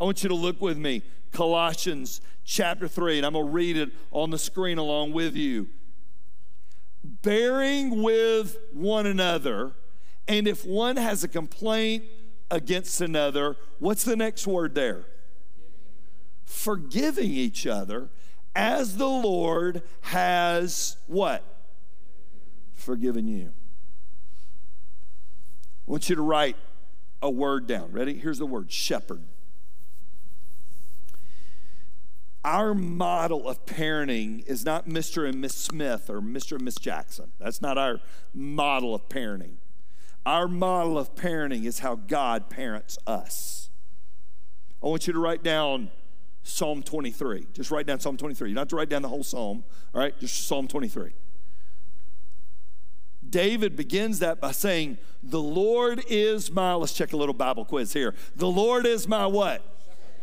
I 0.00 0.04
want 0.04 0.22
you 0.22 0.28
to 0.28 0.34
look 0.34 0.60
with 0.60 0.78
me, 0.78 1.02
Colossians 1.32 2.20
chapter 2.44 2.88
3, 2.88 3.18
and 3.18 3.26
I'm 3.26 3.32
going 3.32 3.46
to 3.46 3.52
read 3.52 3.76
it 3.76 3.90
on 4.10 4.30
the 4.30 4.38
screen 4.38 4.78
along 4.78 5.12
with 5.12 5.36
you 5.36 5.68
bearing 7.04 8.02
with 8.02 8.56
one 8.72 9.06
another. 9.06 9.72
And 10.28 10.46
if 10.46 10.64
one 10.64 10.96
has 10.96 11.24
a 11.24 11.28
complaint 11.28 12.04
against 12.50 13.00
another, 13.00 13.56
what's 13.78 14.04
the 14.04 14.16
next 14.16 14.46
word 14.46 14.74
there? 14.74 15.04
Forgiving 16.44 17.30
each 17.30 17.66
other 17.66 18.10
as 18.54 18.96
the 18.96 19.08
Lord 19.08 19.82
has 20.02 20.96
what? 21.06 21.44
Forgiven 22.74 23.26
you. 23.26 23.52
I 25.86 25.90
want 25.90 26.08
you 26.08 26.16
to 26.16 26.22
write 26.22 26.56
a 27.20 27.30
word 27.30 27.66
down. 27.66 27.92
Ready? 27.92 28.14
Here's 28.14 28.38
the 28.38 28.46
word 28.46 28.70
shepherd. 28.70 29.22
Our 32.44 32.74
model 32.74 33.48
of 33.48 33.64
parenting 33.66 34.44
is 34.48 34.64
not 34.64 34.88
Mr. 34.88 35.28
and 35.28 35.40
Miss 35.40 35.54
Smith 35.54 36.10
or 36.10 36.20
Mr. 36.20 36.56
and 36.56 36.64
Miss 36.64 36.74
Jackson. 36.74 37.30
That's 37.38 37.62
not 37.62 37.78
our 37.78 38.00
model 38.34 38.94
of 38.94 39.08
parenting. 39.08 39.54
Our 40.26 40.48
model 40.48 40.98
of 40.98 41.14
parenting 41.14 41.64
is 41.64 41.80
how 41.80 41.94
God 41.94 42.48
parents 42.48 42.98
us. 43.06 43.70
I 44.82 44.86
want 44.86 45.06
you 45.06 45.12
to 45.12 45.20
write 45.20 45.44
down 45.44 45.90
Psalm 46.42 46.82
23. 46.82 47.46
Just 47.52 47.70
write 47.70 47.86
down 47.86 48.00
Psalm 48.00 48.16
23. 48.16 48.48
You 48.48 48.54
don't 48.54 48.62
have 48.62 48.68
to 48.68 48.76
write 48.76 48.88
down 48.88 49.02
the 49.02 49.08
whole 49.08 49.22
psalm, 49.22 49.62
all 49.94 50.00
right? 50.00 50.18
Just 50.18 50.46
Psalm 50.48 50.66
23. 50.66 51.12
David 53.32 53.74
begins 53.74 54.20
that 54.20 54.40
by 54.40 54.52
saying, 54.52 54.98
The 55.24 55.40
Lord 55.42 56.04
is 56.06 56.52
my, 56.52 56.74
let's 56.74 56.92
check 56.92 57.12
a 57.12 57.16
little 57.16 57.34
Bible 57.34 57.64
quiz 57.64 57.92
here. 57.92 58.14
The 58.36 58.46
Lord 58.46 58.86
is 58.86 59.08
my 59.08 59.26
what? 59.26 59.66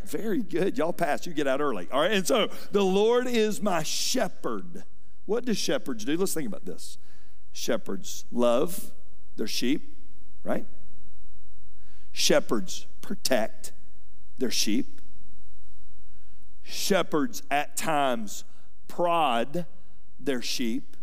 Very 0.06 0.42
good. 0.42 0.78
Y'all 0.78 0.94
pass. 0.94 1.26
You 1.26 1.34
get 1.34 1.48
out 1.48 1.60
early. 1.60 1.90
All 1.92 2.02
right. 2.02 2.12
And 2.12 2.26
so 2.26 2.50
the 2.72 2.84
Lord 2.84 3.28
is 3.28 3.62
my 3.62 3.84
shepherd. 3.84 4.84
What 5.26 5.44
do 5.44 5.54
shepherds 5.54 6.06
do? 6.06 6.16
Let's 6.16 6.34
think 6.34 6.48
about 6.48 6.66
this. 6.66 6.98
Shepherds 7.52 8.26
love 8.32 8.92
their 9.36 9.48
sheep, 9.48 9.98
right? 10.44 10.66
Shepherds 12.12 12.88
protect 13.02 13.72
their 14.38 14.52
sheep. 14.52 15.02
Shepherds 16.64 17.44
at 17.50 17.76
times 17.76 18.44
prod 18.88 19.66
their 20.20 20.42
sheep. 20.42 20.96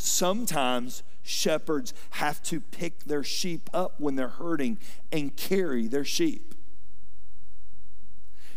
Sometimes 0.00 1.02
shepherds 1.24 1.92
have 2.10 2.40
to 2.44 2.60
pick 2.60 3.02
their 3.02 3.24
sheep 3.24 3.68
up 3.74 3.98
when 3.98 4.14
they're 4.14 4.28
hurting 4.28 4.78
and 5.10 5.36
carry 5.36 5.88
their 5.88 6.04
sheep. 6.04 6.54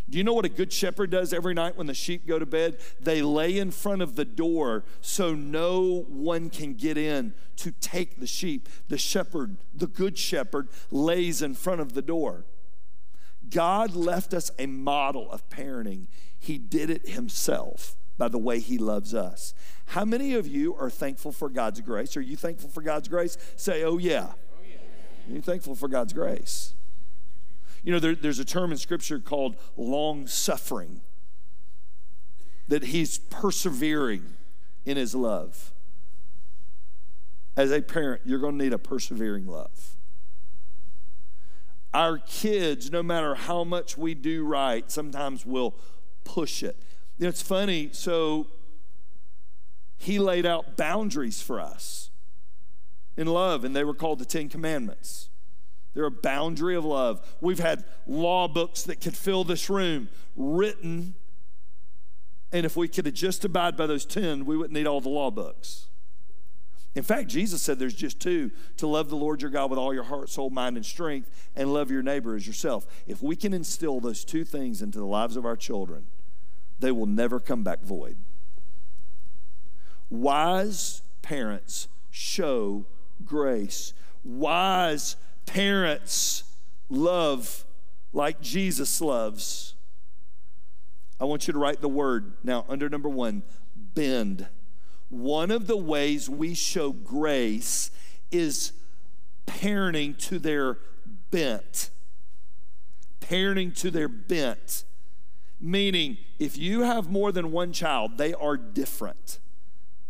Do 0.07 0.19
you 0.19 0.23
know 0.23 0.33
what 0.33 0.45
a 0.45 0.49
good 0.49 0.71
shepherd 0.71 1.09
does 1.09 1.33
every 1.33 1.55
night 1.55 1.75
when 1.75 1.87
the 1.87 1.95
sheep 1.95 2.27
go 2.27 2.37
to 2.37 2.45
bed? 2.45 2.77
They 2.99 3.23
lay 3.23 3.57
in 3.57 3.71
front 3.71 4.03
of 4.03 4.15
the 4.15 4.25
door 4.25 4.83
so 5.01 5.33
no 5.33 6.05
one 6.07 6.51
can 6.51 6.75
get 6.75 6.95
in 6.95 7.33
to 7.55 7.71
take 7.71 8.19
the 8.19 8.27
sheep. 8.27 8.69
The 8.87 8.99
shepherd, 8.99 9.57
the 9.73 9.87
good 9.87 10.19
shepherd, 10.19 10.67
lays 10.91 11.41
in 11.41 11.55
front 11.55 11.81
of 11.81 11.93
the 11.93 12.03
door. 12.03 12.45
God 13.49 13.95
left 13.95 14.35
us 14.35 14.51
a 14.59 14.67
model 14.67 15.31
of 15.31 15.49
parenting. 15.49 16.05
He 16.37 16.59
did 16.59 16.91
it 16.91 17.09
himself 17.09 17.95
by 18.21 18.27
the 18.27 18.37
way 18.37 18.59
he 18.59 18.77
loves 18.77 19.15
us. 19.15 19.55
How 19.87 20.05
many 20.05 20.35
of 20.35 20.45
you 20.45 20.75
are 20.75 20.91
thankful 20.91 21.31
for 21.31 21.49
God's 21.49 21.81
grace? 21.81 22.15
Are 22.15 22.21
you 22.21 22.37
thankful 22.37 22.69
for 22.69 22.83
God's 22.83 23.07
grace? 23.07 23.35
Say, 23.55 23.83
oh, 23.83 23.97
yeah. 23.97 24.33
Oh, 24.33 24.59
yeah. 24.63 24.77
You're 25.27 25.41
thankful 25.41 25.73
for 25.73 25.87
God's 25.87 26.13
grace. 26.13 26.75
You 27.83 27.91
know, 27.91 27.97
there, 27.97 28.13
there's 28.13 28.37
a 28.37 28.45
term 28.45 28.71
in 28.71 28.77
Scripture 28.77 29.17
called 29.17 29.55
long 29.75 30.27
suffering, 30.27 31.01
that 32.67 32.83
he's 32.83 33.17
persevering 33.17 34.35
in 34.85 34.97
his 34.97 35.15
love. 35.15 35.73
As 37.57 37.71
a 37.71 37.81
parent, 37.81 38.21
you're 38.23 38.37
going 38.37 38.59
to 38.59 38.63
need 38.63 38.73
a 38.73 38.77
persevering 38.77 39.47
love. 39.47 39.95
Our 41.91 42.19
kids, 42.19 42.91
no 42.91 43.01
matter 43.01 43.33
how 43.33 43.63
much 43.63 43.97
we 43.97 44.13
do 44.13 44.45
right, 44.45 44.91
sometimes 44.91 45.43
will 45.43 45.73
push 46.23 46.61
it. 46.61 46.77
You 47.21 47.25
know, 47.25 47.29
it's 47.29 47.43
funny. 47.43 47.89
So, 47.91 48.47
he 49.95 50.17
laid 50.17 50.43
out 50.43 50.75
boundaries 50.75 51.39
for 51.39 51.61
us 51.61 52.09
in 53.15 53.27
love, 53.27 53.63
and 53.63 53.75
they 53.75 53.83
were 53.83 53.93
called 53.93 54.17
the 54.17 54.25
Ten 54.25 54.49
Commandments. 54.49 55.29
They're 55.93 56.05
a 56.05 56.09
boundary 56.09 56.75
of 56.75 56.83
love. 56.83 57.21
We've 57.39 57.59
had 57.59 57.85
law 58.07 58.47
books 58.47 58.81
that 58.83 59.01
could 59.01 59.15
fill 59.15 59.43
this 59.43 59.69
room 59.69 60.09
written. 60.35 61.13
And 62.51 62.65
if 62.65 62.75
we 62.75 62.87
could 62.87 63.13
just 63.13 63.45
abide 63.45 63.77
by 63.77 63.85
those 63.85 64.03
10, 64.03 64.43
we 64.43 64.57
wouldn't 64.57 64.73
need 64.73 64.87
all 64.87 64.99
the 64.99 65.09
law 65.09 65.29
books. 65.29 65.89
In 66.95 67.03
fact, 67.03 67.29
Jesus 67.29 67.61
said 67.61 67.77
there's 67.77 67.93
just 67.93 68.19
two 68.19 68.49
to 68.77 68.87
love 68.87 69.09
the 69.09 69.15
Lord 69.15 69.43
your 69.43 69.51
God 69.51 69.69
with 69.69 69.77
all 69.77 69.93
your 69.93 70.05
heart, 70.05 70.31
soul, 70.31 70.49
mind, 70.49 70.75
and 70.75 70.85
strength, 70.85 71.29
and 71.55 71.71
love 71.71 71.91
your 71.91 72.01
neighbor 72.01 72.35
as 72.35 72.47
yourself. 72.47 72.87
If 73.05 73.21
we 73.21 73.35
can 73.35 73.53
instill 73.53 73.99
those 73.99 74.25
two 74.25 74.43
things 74.43 74.81
into 74.81 74.97
the 74.97 75.05
lives 75.05 75.35
of 75.35 75.45
our 75.45 75.55
children, 75.55 76.07
they 76.81 76.91
will 76.91 77.05
never 77.05 77.39
come 77.39 77.63
back 77.63 77.81
void. 77.81 78.17
Wise 80.09 81.01
parents 81.21 81.87
show 82.09 82.85
grace. 83.25 83.93
Wise 84.23 85.15
parents 85.45 86.43
love 86.89 87.63
like 88.13 88.41
Jesus 88.41 88.99
loves. 88.99 89.75
I 91.19 91.25
want 91.25 91.47
you 91.47 91.53
to 91.53 91.59
write 91.59 91.81
the 91.81 91.87
word 91.87 92.33
now 92.43 92.65
under 92.67 92.89
number 92.89 93.07
one 93.07 93.43
bend. 93.75 94.47
One 95.09 95.51
of 95.51 95.67
the 95.67 95.77
ways 95.77 96.29
we 96.29 96.53
show 96.53 96.91
grace 96.91 97.91
is 98.31 98.73
parenting 99.45 100.17
to 100.27 100.39
their 100.39 100.79
bent. 101.29 101.89
Parenting 103.19 103.75
to 103.77 103.91
their 103.91 104.07
bent. 104.07 104.83
Meaning, 105.61 106.17
if 106.39 106.57
you 106.57 106.81
have 106.81 107.09
more 107.09 107.31
than 107.31 107.51
one 107.51 107.71
child, 107.71 108.17
they 108.17 108.33
are 108.33 108.57
different. 108.57 109.39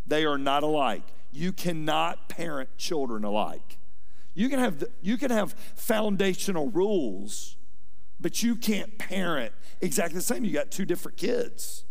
They 0.07 0.23
are 0.23 0.37
not 0.37 0.63
alike. 0.63 1.03
You 1.33 1.51
cannot 1.51 2.29
parent 2.29 2.77
children 2.77 3.25
alike. 3.25 3.77
You 4.33 4.47
can 4.47 4.59
have, 4.59 4.83
you 5.01 5.17
can 5.17 5.29
have 5.29 5.53
foundational 5.75 6.69
rules, 6.69 7.57
but 8.19 8.41
you 8.41 8.55
can't 8.55 8.97
parent 8.97 9.51
exactly 9.81 10.15
the 10.15 10.23
same. 10.23 10.45
You 10.45 10.53
got 10.53 10.71
two 10.71 10.85
different 10.85 11.17
kids. 11.17 11.83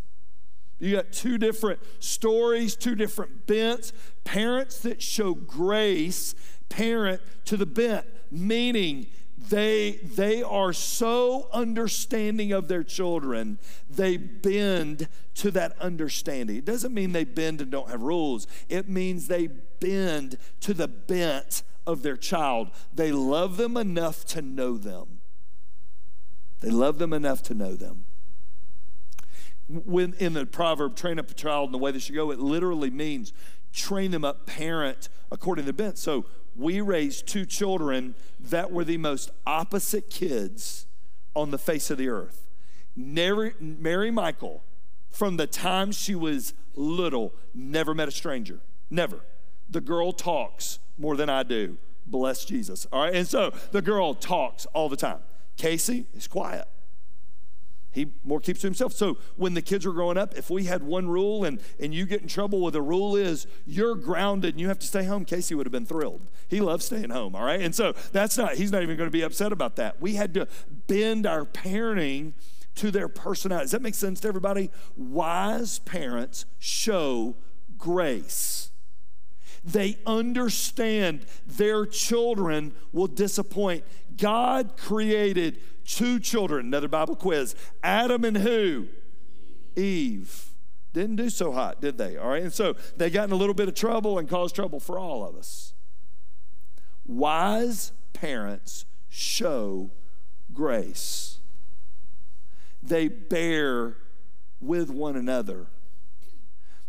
You 0.79 0.97
got 0.97 1.12
two 1.12 1.37
different 1.37 1.80
stories, 1.99 2.75
two 2.75 2.95
different 2.95 3.47
bents. 3.47 3.93
Parents 4.25 4.78
that 4.78 5.02
show 5.02 5.35
grace 5.35 6.35
parent 6.71 7.21
to 7.45 7.58
the 7.58 7.67
bent, 7.67 8.06
meaning 8.30 9.08
they, 9.49 10.00
they 10.03 10.43
are 10.43 10.73
so 10.73 11.49
understanding 11.53 12.53
of 12.53 12.69
their 12.69 12.85
children, 12.85 13.59
they 13.89 14.17
bend 14.17 15.09
to 15.37 15.50
that 15.53 15.79
understanding. 15.81 16.57
It 16.57 16.65
doesn't 16.65 16.93
mean 16.93 17.13
they 17.13 17.25
bend 17.25 17.61
and 17.61 17.71
don't 17.71 17.89
have 17.89 18.03
rules, 18.03 18.47
it 18.69 18.89
means 18.89 19.29
they 19.29 19.47
bend 19.47 20.37
to 20.61 20.75
the 20.75 20.89
bent 20.89 21.63
of 21.87 22.03
their 22.03 22.17
child. 22.17 22.71
They 22.95 23.13
love 23.13 23.57
them 23.57 23.76
enough 23.76 24.25
to 24.26 24.43
know 24.43 24.76
them. 24.76 25.21
They 26.61 26.71
love 26.71 26.99
them 26.99 27.13
enough 27.13 27.43
to 27.45 27.55
know 27.55 27.75
them. 27.75 28.05
When 29.69 30.15
in 30.15 30.35
the 30.35 30.45
proverb, 30.45 30.97
train 30.97 31.19
up 31.19 31.31
a 31.31 31.35
child 31.35 31.69
in 31.69 31.73
the 31.73 31.79
way 31.79 31.93
they 31.93 31.99
should 31.99 32.15
go, 32.15 32.31
it 32.31 32.39
literally 32.41 32.91
means 32.91 33.33
train 33.73 34.11
them 34.11 34.25
up, 34.25 34.47
parent 34.47 35.09
according 35.31 35.65
to 35.65 35.73
the 35.73 35.73
bent. 35.73 35.97
So 35.97 36.26
we 36.56 36.80
raised 36.80 37.26
two 37.26 37.47
children 37.47 38.15
that 38.39 38.71
were 38.73 38.84
the 38.84 38.97
most 38.97 39.30
opposite 39.47 40.10
kids 40.10 40.86
on 41.34 41.50
the 41.50 41.58
face 41.58 41.91
of 41.91 41.99
the 41.99 42.08
earth. 42.08 42.47
Mary, 42.97 43.54
Mary 43.60 44.10
Michael, 44.10 44.63
from 45.10 45.36
the 45.36 45.47
time 45.47 45.93
she 45.93 46.15
was 46.15 46.54
little, 46.75 47.34
never 47.54 47.95
met 47.95 48.08
a 48.08 48.13
stranger. 48.13 48.60
Never. 48.91 49.21
The 49.69 49.80
girl 49.80 50.13
talks 50.13 50.78
more 50.99 51.17
than 51.17 51.28
I 51.28 51.43
do. 51.43 51.78
Bless 52.06 52.45
Jesus. 52.45 52.86
All 52.93 53.04
right. 53.04 53.15
And 53.15 53.26
so 53.26 53.52
the 53.71 53.82
girl 53.82 54.15
talks 54.15 54.67
all 54.67 54.89
the 54.89 54.97
time. 54.97 55.21
Casey 55.56 56.06
is 56.15 56.26
quiet. 56.26 56.67
He 57.93 58.13
more 58.25 58.41
keeps 58.41 58.61
to 58.61 58.67
himself. 58.67 58.93
So 58.93 59.19
when 59.37 59.55
the 59.55 59.63
kids 59.63 59.85
were 59.85 59.93
growing 59.93 60.17
up, 60.17 60.35
if 60.37 60.49
we 60.49 60.65
had 60.65 60.83
one 60.83 61.09
rule 61.09 61.45
and, 61.45 61.61
and 61.81 61.93
you 61.93 62.07
get 62.07 62.23
in 62.23 62.29
trouble 62.29 62.61
with 62.61 62.75
the 62.75 62.83
rule 62.83 63.17
is 63.17 63.47
you're 63.67 63.97
grounded 63.97 64.55
and 64.55 64.61
you 64.61 64.69
have 64.69 64.79
to 64.79 64.87
stay 64.87 65.05
home, 65.05 65.25
Casey 65.25 65.55
would 65.55 65.67
have 65.67 65.73
been 65.73 65.87
thrilled. 65.87 66.21
He 66.49 66.61
loves 66.61 66.85
staying 66.85 67.11
home, 67.11 67.35
all 67.35 67.45
right? 67.45 67.61
And 67.61 67.75
so 67.75 67.95
that's 68.13 68.39
not, 68.39 68.55
he's 68.55 68.71
not 68.71 68.83
even 68.83 68.97
going 68.97 69.09
to 69.09 69.13
be 69.13 69.23
upset 69.23 69.53
about 69.53 69.76
that. 69.76 70.00
We 70.00 70.15
had 70.15 70.35
to 70.35 70.47
bend 70.87 71.26
our 71.26 71.45
parenting 71.45 72.35
to 72.76 72.91
their 72.93 73.09
personality. 73.09 73.65
Does 73.65 73.73
that 73.73 73.83
make 73.83 73.95
sense 73.95 74.21
to 74.21 74.29
everybody? 74.29 74.71
Wise 74.97 75.81
parents 75.81 76.45
show 76.61 77.35
grace. 77.76 78.71
They 79.65 79.99
understand 80.07 81.26
their 81.47 81.85
children 81.87 82.73
will 82.93 83.09
disappoint. 83.09 83.85
God 84.17 84.76
created 84.76 85.59
two 85.91 86.21
children, 86.21 86.67
another 86.67 86.89
Bible 86.89 87.17
quiz 87.17 87.55
Adam 87.83 88.25
and 88.25 88.39
who? 88.39 88.87
Eve. 89.76 90.47
Didn't 90.93 91.17
do 91.17 91.31
so 91.31 91.53
hot, 91.53 91.81
did 91.81 91.99
they? 91.99 92.17
All 92.17 92.31
right. 92.31 92.43
And 92.43 92.53
so 92.53 92.75
they 92.97 93.11
got 93.11 93.25
in 93.29 93.33
a 93.33 93.37
little 93.37 93.55
bit 93.55 93.69
of 93.69 93.75
trouble 93.75 94.19
and 94.19 94.29
caused 94.29 94.55
trouble 94.55 94.81
for 94.81 94.99
all 94.99 95.26
of 95.26 95.37
us. 95.37 95.75
Wise 97.07 97.93
parents 98.13 98.85
show 99.09 99.91
grace, 100.53 101.39
they 102.83 103.09
bear 103.09 103.97
with 104.61 104.91
one 104.91 105.17
another. 105.17 105.67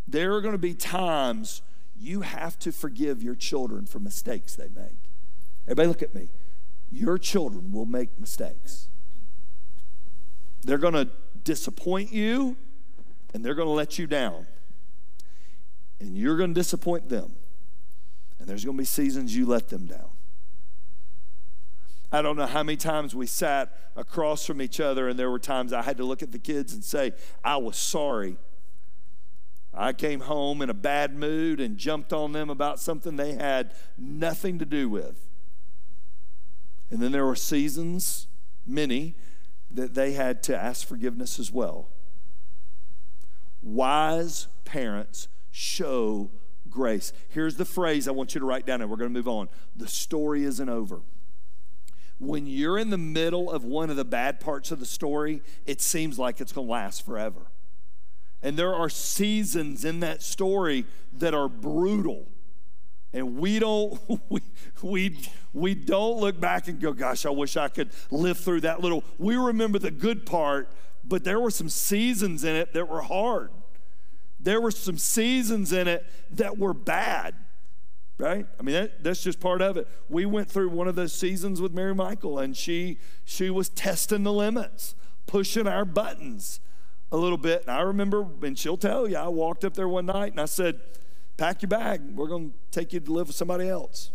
There 0.07 0.33
are 0.33 0.41
going 0.41 0.53
to 0.53 0.57
be 0.57 0.73
times 0.73 1.61
you 1.97 2.21
have 2.21 2.57
to 2.59 2.71
forgive 2.71 3.21
your 3.21 3.35
children 3.35 3.85
for 3.85 3.99
mistakes 3.99 4.55
they 4.55 4.67
make. 4.67 5.09
Everybody, 5.65 5.87
look 5.87 6.01
at 6.01 6.15
me. 6.15 6.29
Your 6.91 7.17
children 7.17 7.71
will 7.71 7.85
make 7.85 8.19
mistakes. 8.19 8.89
They're 10.63 10.77
going 10.77 10.93
to 10.93 11.09
disappoint 11.43 12.13
you 12.13 12.55
and 13.33 13.43
they're 13.43 13.55
going 13.55 13.67
to 13.67 13.73
let 13.73 13.97
you 13.97 14.07
down. 14.07 14.45
And 15.99 16.17
you're 16.17 16.37
going 16.37 16.53
to 16.53 16.59
disappoint 16.59 17.09
them. 17.09 17.33
And 18.39 18.47
there's 18.47 18.65
going 18.65 18.75
to 18.75 18.81
be 18.81 18.85
seasons 18.85 19.35
you 19.35 19.45
let 19.45 19.69
them 19.69 19.85
down. 19.85 20.09
I 22.11 22.21
don't 22.21 22.35
know 22.35 22.45
how 22.45 22.63
many 22.63 22.75
times 22.75 23.15
we 23.15 23.25
sat 23.25 23.77
across 23.95 24.45
from 24.45 24.61
each 24.61 24.81
other, 24.81 25.07
and 25.07 25.17
there 25.17 25.31
were 25.31 25.39
times 25.39 25.71
I 25.71 25.81
had 25.81 25.95
to 25.97 26.03
look 26.03 26.21
at 26.21 26.33
the 26.33 26.39
kids 26.39 26.73
and 26.73 26.83
say, 26.83 27.13
I 27.43 27.55
was 27.55 27.77
sorry 27.77 28.35
I 29.73 29.93
came 29.93 30.21
home 30.21 30.61
in 30.61 30.69
a 30.69 30.73
bad 30.73 31.15
mood 31.15 31.59
and 31.59 31.77
jumped 31.77 32.11
on 32.11 32.33
them 32.33 32.49
about 32.49 32.79
something 32.79 33.15
they 33.15 33.33
had 33.33 33.73
nothing 33.97 34.59
to 34.59 34.65
do 34.65 34.89
with. 34.89 35.29
And 36.89 36.99
then 36.99 37.13
there 37.13 37.25
were 37.25 37.37
seasons, 37.37 38.27
many, 38.67 39.15
that 39.73 39.93
they 39.93 40.13
had 40.13 40.43
to 40.43 40.57
ask 40.57 40.87
forgiveness 40.87 41.39
as 41.39 41.51
well. 41.51 41.89
Wise 43.61 44.47
parents 44.65 45.27
show 45.51 46.31
grace. 46.69 47.13
Here's 47.29 47.55
the 47.55 47.65
phrase 47.65 48.07
I 48.07 48.11
want 48.11 48.33
you 48.33 48.39
to 48.39 48.45
write 48.45 48.65
down, 48.65 48.81
and 48.81 48.89
we're 48.89 48.97
going 48.97 49.11
to 49.11 49.17
move 49.17 49.27
on. 49.27 49.49
The 49.75 49.87
story 49.87 50.43
isn't 50.43 50.69
over. 50.69 51.01
When 52.17 52.45
you're 52.45 52.77
in 52.77 52.91
the 52.91 52.97
middle 52.97 53.49
of 53.49 53.63
one 53.63 53.89
of 53.89 53.95
the 53.95 54.05
bad 54.05 54.39
parts 54.39 54.71
of 54.71 54.79
the 54.79 54.85
story, 54.85 55.41
it 55.65 55.81
seems 55.81 56.19
like 56.19 56.39
it's 56.39 56.51
going 56.51 56.67
to 56.67 56.71
last 56.71 57.05
forever. 57.05 57.47
And 58.43 58.57
there 58.57 58.73
are 58.73 58.89
seasons 58.89 59.85
in 59.85 59.99
that 59.99 60.21
story 60.21 60.85
that 61.13 61.33
are 61.33 61.49
brutal. 61.49 62.27
And 63.13 63.37
we 63.37 63.59
don't 63.59 63.99
we, 64.29 64.41
we 64.81 65.17
we 65.53 65.75
don't 65.75 66.19
look 66.19 66.39
back 66.39 66.67
and 66.67 66.79
go, 66.79 66.93
gosh, 66.93 67.25
I 67.25 67.29
wish 67.29 67.57
I 67.57 67.67
could 67.67 67.89
live 68.09 68.37
through 68.37 68.61
that 68.61 68.81
little. 68.81 69.03
We 69.17 69.35
remember 69.35 69.79
the 69.79 69.91
good 69.91 70.25
part, 70.25 70.69
but 71.03 71.23
there 71.23 71.39
were 71.39 71.51
some 71.51 71.69
seasons 71.69 72.43
in 72.43 72.55
it 72.55 72.73
that 72.73 72.87
were 72.87 73.01
hard. 73.01 73.51
There 74.39 74.61
were 74.61 74.71
some 74.71 74.97
seasons 74.97 75.73
in 75.73 75.87
it 75.87 76.05
that 76.31 76.57
were 76.57 76.73
bad 76.73 77.35
right 78.21 78.45
i 78.59 78.63
mean 78.63 78.75
that, 78.75 79.03
that's 79.03 79.23
just 79.23 79.39
part 79.39 79.61
of 79.61 79.77
it 79.77 79.87
we 80.07 80.25
went 80.25 80.49
through 80.49 80.69
one 80.69 80.87
of 80.87 80.95
those 80.95 81.11
seasons 81.11 81.59
with 81.59 81.73
mary 81.73 81.95
michael 81.95 82.37
and 82.37 82.55
she 82.55 82.99
she 83.25 83.49
was 83.49 83.67
testing 83.69 84.23
the 84.23 84.31
limits 84.31 84.95
pushing 85.25 85.67
our 85.67 85.83
buttons 85.83 86.59
a 87.11 87.17
little 87.17 87.37
bit 87.37 87.63
and 87.63 87.71
i 87.71 87.81
remember 87.81 88.27
and 88.43 88.59
she'll 88.59 88.77
tell 88.77 89.09
you 89.09 89.17
i 89.17 89.27
walked 89.27 89.65
up 89.65 89.73
there 89.73 89.87
one 89.87 90.05
night 90.05 90.31
and 90.31 90.39
i 90.39 90.45
said 90.45 90.79
pack 91.37 91.61
your 91.61 91.69
bag 91.69 92.01
we're 92.13 92.27
going 92.27 92.51
to 92.51 92.55
take 92.71 92.93
you 92.93 92.99
to 92.99 93.11
live 93.11 93.27
with 93.27 93.35
somebody 93.35 93.67
else 93.67 94.11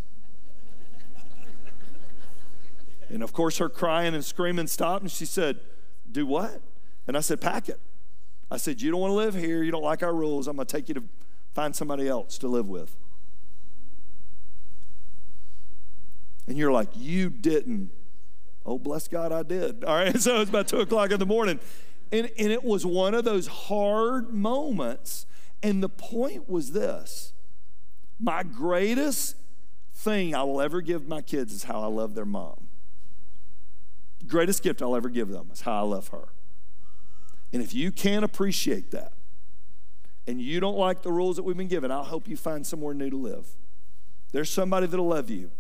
and 3.09 3.22
of 3.22 3.33
course 3.33 3.59
her 3.59 3.68
crying 3.68 4.14
and 4.14 4.24
screaming 4.24 4.66
stopped 4.66 5.02
and 5.02 5.11
she 5.11 5.24
said 5.24 5.59
do 6.11 6.26
what 6.26 6.61
and 7.07 7.16
i 7.16 7.20
said 7.20 7.40
pack 7.40 7.68
it 7.68 7.81
i 8.50 8.57
said 8.57 8.81
you 8.81 8.90
don't 8.90 9.00
want 9.00 9.11
to 9.11 9.16
live 9.16 9.35
here 9.35 9.62
you 9.62 9.70
don't 9.70 9.83
like 9.83 10.02
our 10.02 10.14
rules 10.14 10.46
i'm 10.46 10.57
going 10.57 10.66
to 10.66 10.76
take 10.76 10.88
you 10.88 10.94
to 10.94 11.05
find 11.55 11.74
somebody 11.74 12.07
else 12.07 12.38
to 12.38 12.46
live 12.46 12.68
with 12.68 12.96
And 16.46 16.57
you're 16.57 16.72
like, 16.72 16.88
you 16.94 17.29
didn't. 17.31 17.90
Oh, 18.64 18.79
bless 18.79 19.09
God, 19.09 19.33
I 19.33 19.42
did. 19.42 19.85
All 19.87 19.96
right, 19.96 20.18
so 20.18 20.40
it's 20.40 20.50
about 20.50 20.68
two 20.68 20.81
o'clock 20.81 21.11
in 21.11 21.18
the 21.18 21.26
morning. 21.26 21.61
And, 22.12 22.31
and 22.38 22.52
it 22.52 22.62
was 22.62 22.87
one 22.87 23.14
of 23.14 23.24
those 23.24 23.46
hard 23.46 24.33
moments. 24.33 25.26
And 25.62 25.83
the 25.83 25.88
point 25.88 26.49
was 26.49 26.73
this 26.73 27.33
my 28.19 28.42
greatest 28.42 29.37
thing 29.92 30.35
I 30.35 30.42
will 30.42 30.61
ever 30.61 30.81
give 30.81 31.07
my 31.07 31.23
kids 31.23 31.53
is 31.53 31.64
how 31.64 31.83
I 31.83 31.87
love 31.87 32.14
their 32.14 32.25
mom. 32.25 32.69
The 34.21 34.27
greatest 34.27 34.62
gift 34.62 34.83
I'll 34.83 34.97
ever 34.97 35.09
give 35.09 35.29
them 35.29 35.51
is 35.53 35.62
how 35.62 35.85
I 35.85 35.87
love 35.87 36.09
her. 36.09 36.29
And 37.53 37.62
if 37.62 37.75
you 37.75 37.92
can't 37.92 38.25
appreciate 38.25 38.90
that, 38.90 39.12
and 40.27 40.40
you 40.40 40.59
don't 40.59 40.77
like 40.77 41.03
the 41.03 41.12
rules 41.12 41.37
that 41.37 41.45
we've 41.45 41.57
been 41.57 41.69
given, 41.69 41.90
I'll 41.90 42.05
help 42.05 42.27
you 42.27 42.37
find 42.37 42.66
somewhere 42.66 42.95
new 42.95 43.11
to 43.11 43.16
live. 43.16 43.47
There's 44.33 44.51
somebody 44.51 44.87
that'll 44.87 45.07
love 45.07 45.31
you 45.31 45.51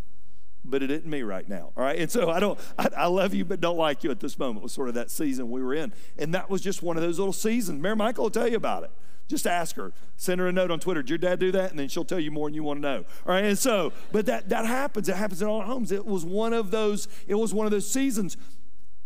but 0.66 0.82
it 0.82 0.90
isn't 0.90 1.06
me 1.06 1.22
right 1.22 1.48
now. 1.48 1.72
All 1.76 1.82
right. 1.82 1.98
And 1.98 2.10
so 2.10 2.30
I 2.30 2.40
don't, 2.40 2.58
I, 2.78 2.88
I, 2.96 3.06
love 3.06 3.34
you, 3.34 3.44
but 3.44 3.60
don't 3.60 3.76
like 3.76 4.04
you 4.04 4.10
at 4.10 4.20
this 4.20 4.38
moment 4.38 4.62
was 4.62 4.72
sort 4.72 4.88
of 4.88 4.94
that 4.94 5.10
season 5.10 5.50
we 5.50 5.62
were 5.62 5.74
in. 5.74 5.92
And 6.18 6.34
that 6.34 6.50
was 6.50 6.60
just 6.60 6.82
one 6.82 6.96
of 6.96 7.02
those 7.02 7.18
little 7.18 7.32
seasons. 7.32 7.80
Mary 7.80 7.96
Michael 7.96 8.24
will 8.24 8.30
tell 8.30 8.48
you 8.48 8.56
about 8.56 8.84
it. 8.84 8.90
Just 9.28 9.46
ask 9.46 9.74
her. 9.76 9.92
Send 10.16 10.40
her 10.40 10.46
a 10.46 10.52
note 10.52 10.70
on 10.70 10.78
Twitter. 10.78 11.02
Did 11.02 11.10
your 11.10 11.18
dad 11.18 11.38
do 11.40 11.50
that? 11.52 11.70
And 11.70 11.78
then 11.78 11.88
she'll 11.88 12.04
tell 12.04 12.20
you 12.20 12.30
more 12.30 12.48
than 12.48 12.54
you 12.54 12.62
want 12.62 12.78
to 12.78 12.82
know. 12.82 13.04
All 13.26 13.34
right. 13.34 13.44
And 13.44 13.58
so, 13.58 13.92
but 14.12 14.26
that, 14.26 14.48
that 14.50 14.66
happens. 14.66 15.08
It 15.08 15.16
happens 15.16 15.42
in 15.42 15.48
all 15.48 15.62
homes. 15.62 15.90
It 15.90 16.06
was 16.06 16.24
one 16.24 16.52
of 16.52 16.70
those, 16.70 17.08
it 17.26 17.34
was 17.34 17.52
one 17.52 17.66
of 17.66 17.72
those 17.72 17.90
seasons. 17.90 18.36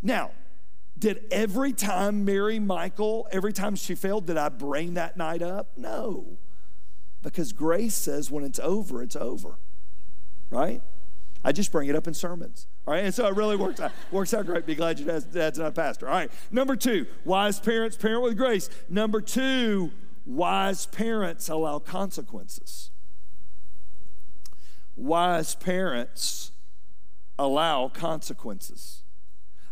Now, 0.03 0.33
did 0.99 1.25
every 1.31 1.73
time 1.73 2.27
Mary 2.27 2.59
Michael, 2.59 3.27
every 3.33 3.55
time 3.55 3.75
she 3.75 3.95
failed, 3.95 4.27
did 4.27 4.37
I 4.37 4.51
bring 4.51 4.95
that 4.95 5.17
night 5.17 5.41
up? 5.41 5.71
No. 5.77 6.39
Because 7.23 7.53
grace 7.53 7.95
says 7.95 8.31
when 8.31 8.45
it's 8.45 8.59
over, 8.59 9.03
it's 9.03 9.17
over. 9.17 9.57
Right? 10.51 10.83
I 11.43 11.53
just 11.53 11.73
bring 11.73 11.89
it 11.89 11.97
up 11.97 12.07
in 12.07 12.15
sermons. 12.15 12.67
All 12.87 12.95
right, 12.95 13.05
and 13.05 13.15
so 13.15 13.27
it 13.27 13.35
really 13.35 13.57
works 13.57 13.81
out, 13.81 13.93
works 14.11 14.35
out 14.35 14.47
great. 14.47 14.67
Be 14.67 14.75
glad 14.75 14.99
your 14.99 15.09
dad's, 15.09 15.25
dad's 15.25 15.59
not 15.59 15.69
a 15.69 15.73
pastor. 15.73 16.07
All 16.07 16.15
right, 16.15 16.31
number 16.51 16.77
two, 16.77 17.07
wise 17.25 17.59
parents 17.59 17.97
parent 17.97 18.23
with 18.23 18.37
grace. 18.37 18.69
Number 18.89 19.21
two, 19.21 19.91
wise 20.27 20.87
parents 20.87 21.49
allow 21.49 21.79
consequences. 21.79 22.91
Wise 24.97 25.55
parents 25.55 26.53
allow 27.39 27.89
consequences. 27.89 29.03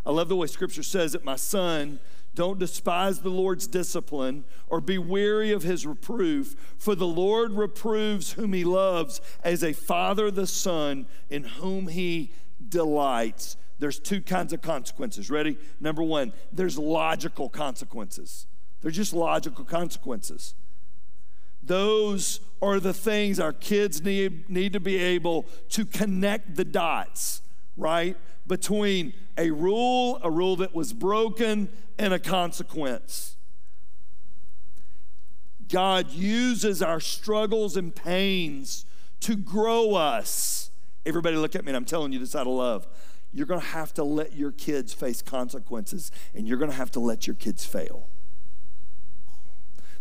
I 0.07 0.11
love 0.11 0.31
the 0.31 0.37
way 0.37 0.47
Scripture 0.47 0.83
says 0.83 1.13
that 1.13 1.23
my 1.23 1.37
son 1.37 2.01
don't 2.39 2.61
despise 2.61 3.19
the 3.19 3.31
Lord's 3.31 3.67
discipline 3.67 4.45
or 4.69 4.81
be 4.81 4.97
weary 4.97 5.51
of 5.51 5.65
his 5.65 5.85
reproof, 5.85 6.55
for 6.79 6.95
the 6.95 7.05
Lord 7.05 7.51
reproves 7.51 8.35
whom 8.35 8.53
he 8.53 8.63
loves 8.63 9.21
as 9.43 9.65
a 9.65 9.73
father 9.73 10.31
the 10.31 10.47
son 10.47 11.07
in 11.29 11.43
whom 11.43 11.89
he 11.89 12.33
delights. 12.69 13.57
There's 13.81 13.99
two 13.99 14.21
kinds 14.21 14.53
of 14.53 14.63
consequences. 14.63 15.33
Ready? 15.33 15.59
Number 15.81 16.05
one, 16.05 16.33
there's 16.53 16.79
logical 16.79 17.49
consequences. 17.49 18.47
They're 18.83 18.93
just 18.93 19.13
logical 19.13 19.65
consequences. 19.65 20.55
Those 21.61 22.39
are 22.63 22.79
the 22.79 22.95
things 22.95 23.41
our 23.41 23.53
kids 23.53 24.01
need, 24.01 24.49
need 24.49 24.75
to 24.75 24.81
be 24.81 24.97
able 24.97 25.47
to 25.71 25.85
connect 25.85 26.55
the 26.55 26.65
dots, 26.65 27.43
right? 27.79 28.17
Between 28.47 29.15
a 29.39 29.51
rule, 29.51 30.19
a 30.23 30.31
rule 30.31 30.57
that 30.57 30.75
was 30.75 30.93
broken, 30.93 31.71
and 31.99 32.13
a 32.13 32.19
consequence. 32.19 33.37
God 35.69 36.11
uses 36.11 36.83
our 36.83 37.01
struggles 37.01 37.77
and 37.77 37.95
pains 37.95 38.85
to 39.21 39.37
grow 39.37 39.95
us. 39.95 40.71
Everybody, 41.07 41.37
look 41.37 41.55
at 41.55 41.65
me, 41.65 41.71
and 41.71 41.77
I'm 41.77 41.85
telling 41.85 42.13
you 42.13 42.19
this 42.19 42.35
out 42.35 42.47
of 42.47 42.53
love. 42.53 42.87
You're 43.33 43.47
going 43.47 43.61
to 43.61 43.67
have 43.67 43.93
to 43.95 44.05
let 44.05 44.35
your 44.35 44.53
kids 44.53 44.93
face 44.95 45.21
consequences, 45.21 46.11
and 46.35 46.49
you're 46.49 46.59
going 46.59 46.71
to 46.71 46.77
have 46.77 46.91
to 46.93 47.01
let 47.01 47.27
your 47.27 47.37
kids 47.37 47.65
fail. 47.65 48.09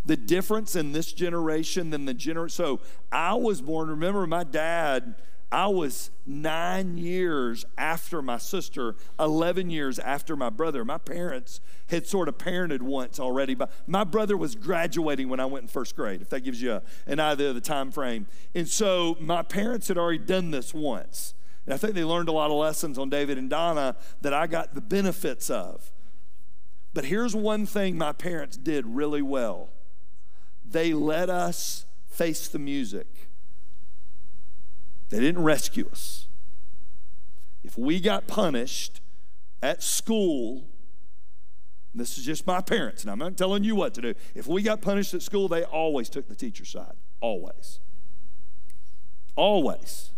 The 0.04 0.16
difference 0.16 0.74
in 0.74 0.92
this 0.92 1.12
generation 1.12 1.90
than 1.90 2.06
the 2.06 2.14
generation. 2.14 2.54
So 2.54 2.80
I 3.12 3.34
was 3.34 3.60
born, 3.60 3.90
remember, 3.90 4.26
my 4.26 4.44
dad 4.44 5.16
I 5.50 5.68
was 5.68 6.10
nine 6.26 6.98
years 6.98 7.64
after 7.78 8.20
my 8.20 8.36
sister, 8.36 8.96
11 9.18 9.70
years 9.70 9.98
after 9.98 10.36
my 10.36 10.50
brother. 10.50 10.84
My 10.84 10.98
parents 10.98 11.60
had 11.86 12.06
sort 12.06 12.28
of 12.28 12.36
parented 12.36 12.82
once 12.82 13.18
already, 13.18 13.54
but 13.54 13.70
my 13.86 14.04
brother 14.04 14.36
was 14.36 14.54
graduating 14.54 15.30
when 15.30 15.40
I 15.40 15.46
went 15.46 15.62
in 15.62 15.68
first 15.68 15.96
grade, 15.96 16.20
if 16.20 16.28
that 16.30 16.40
gives 16.40 16.60
you 16.60 16.72
a, 16.72 16.82
an 17.06 17.18
idea 17.18 17.48
of 17.48 17.54
the 17.54 17.62
time 17.62 17.90
frame. 17.90 18.26
And 18.54 18.68
so 18.68 19.16
my 19.20 19.42
parents 19.42 19.88
had 19.88 19.96
already 19.96 20.18
done 20.18 20.50
this 20.50 20.74
once. 20.74 21.32
And 21.64 21.72
I 21.72 21.78
think 21.78 21.94
they 21.94 22.04
learned 22.04 22.28
a 22.28 22.32
lot 22.32 22.50
of 22.50 22.56
lessons 22.56 22.98
on 22.98 23.08
David 23.08 23.38
and 23.38 23.48
Donna 23.48 23.96
that 24.20 24.34
I 24.34 24.46
got 24.46 24.74
the 24.74 24.82
benefits 24.82 25.48
of. 25.48 25.90
But 26.92 27.06
here's 27.06 27.34
one 27.34 27.64
thing 27.64 27.96
my 27.96 28.12
parents 28.12 28.56
did 28.56 28.84
really 28.86 29.22
well 29.22 29.70
they 30.70 30.92
let 30.92 31.30
us 31.30 31.86
face 32.06 32.48
the 32.48 32.58
music. 32.58 33.27
They 35.10 35.20
didn't 35.20 35.42
rescue 35.42 35.88
us. 35.90 36.26
If 37.64 37.76
we 37.78 38.00
got 38.00 38.26
punished 38.26 39.00
at 39.62 39.82
school, 39.82 40.64
this 41.94 42.18
is 42.18 42.24
just 42.24 42.46
my 42.46 42.60
parents, 42.60 43.02
and 43.02 43.10
I'm 43.10 43.18
not 43.18 43.36
telling 43.36 43.64
you 43.64 43.74
what 43.74 43.94
to 43.94 44.00
do. 44.00 44.14
If 44.34 44.46
we 44.46 44.62
got 44.62 44.80
punished 44.80 45.14
at 45.14 45.22
school, 45.22 45.48
they 45.48 45.64
always 45.64 46.08
took 46.08 46.28
the 46.28 46.34
teacher's 46.34 46.68
side. 46.68 46.94
Always. 47.20 47.80
Always. 49.34 50.10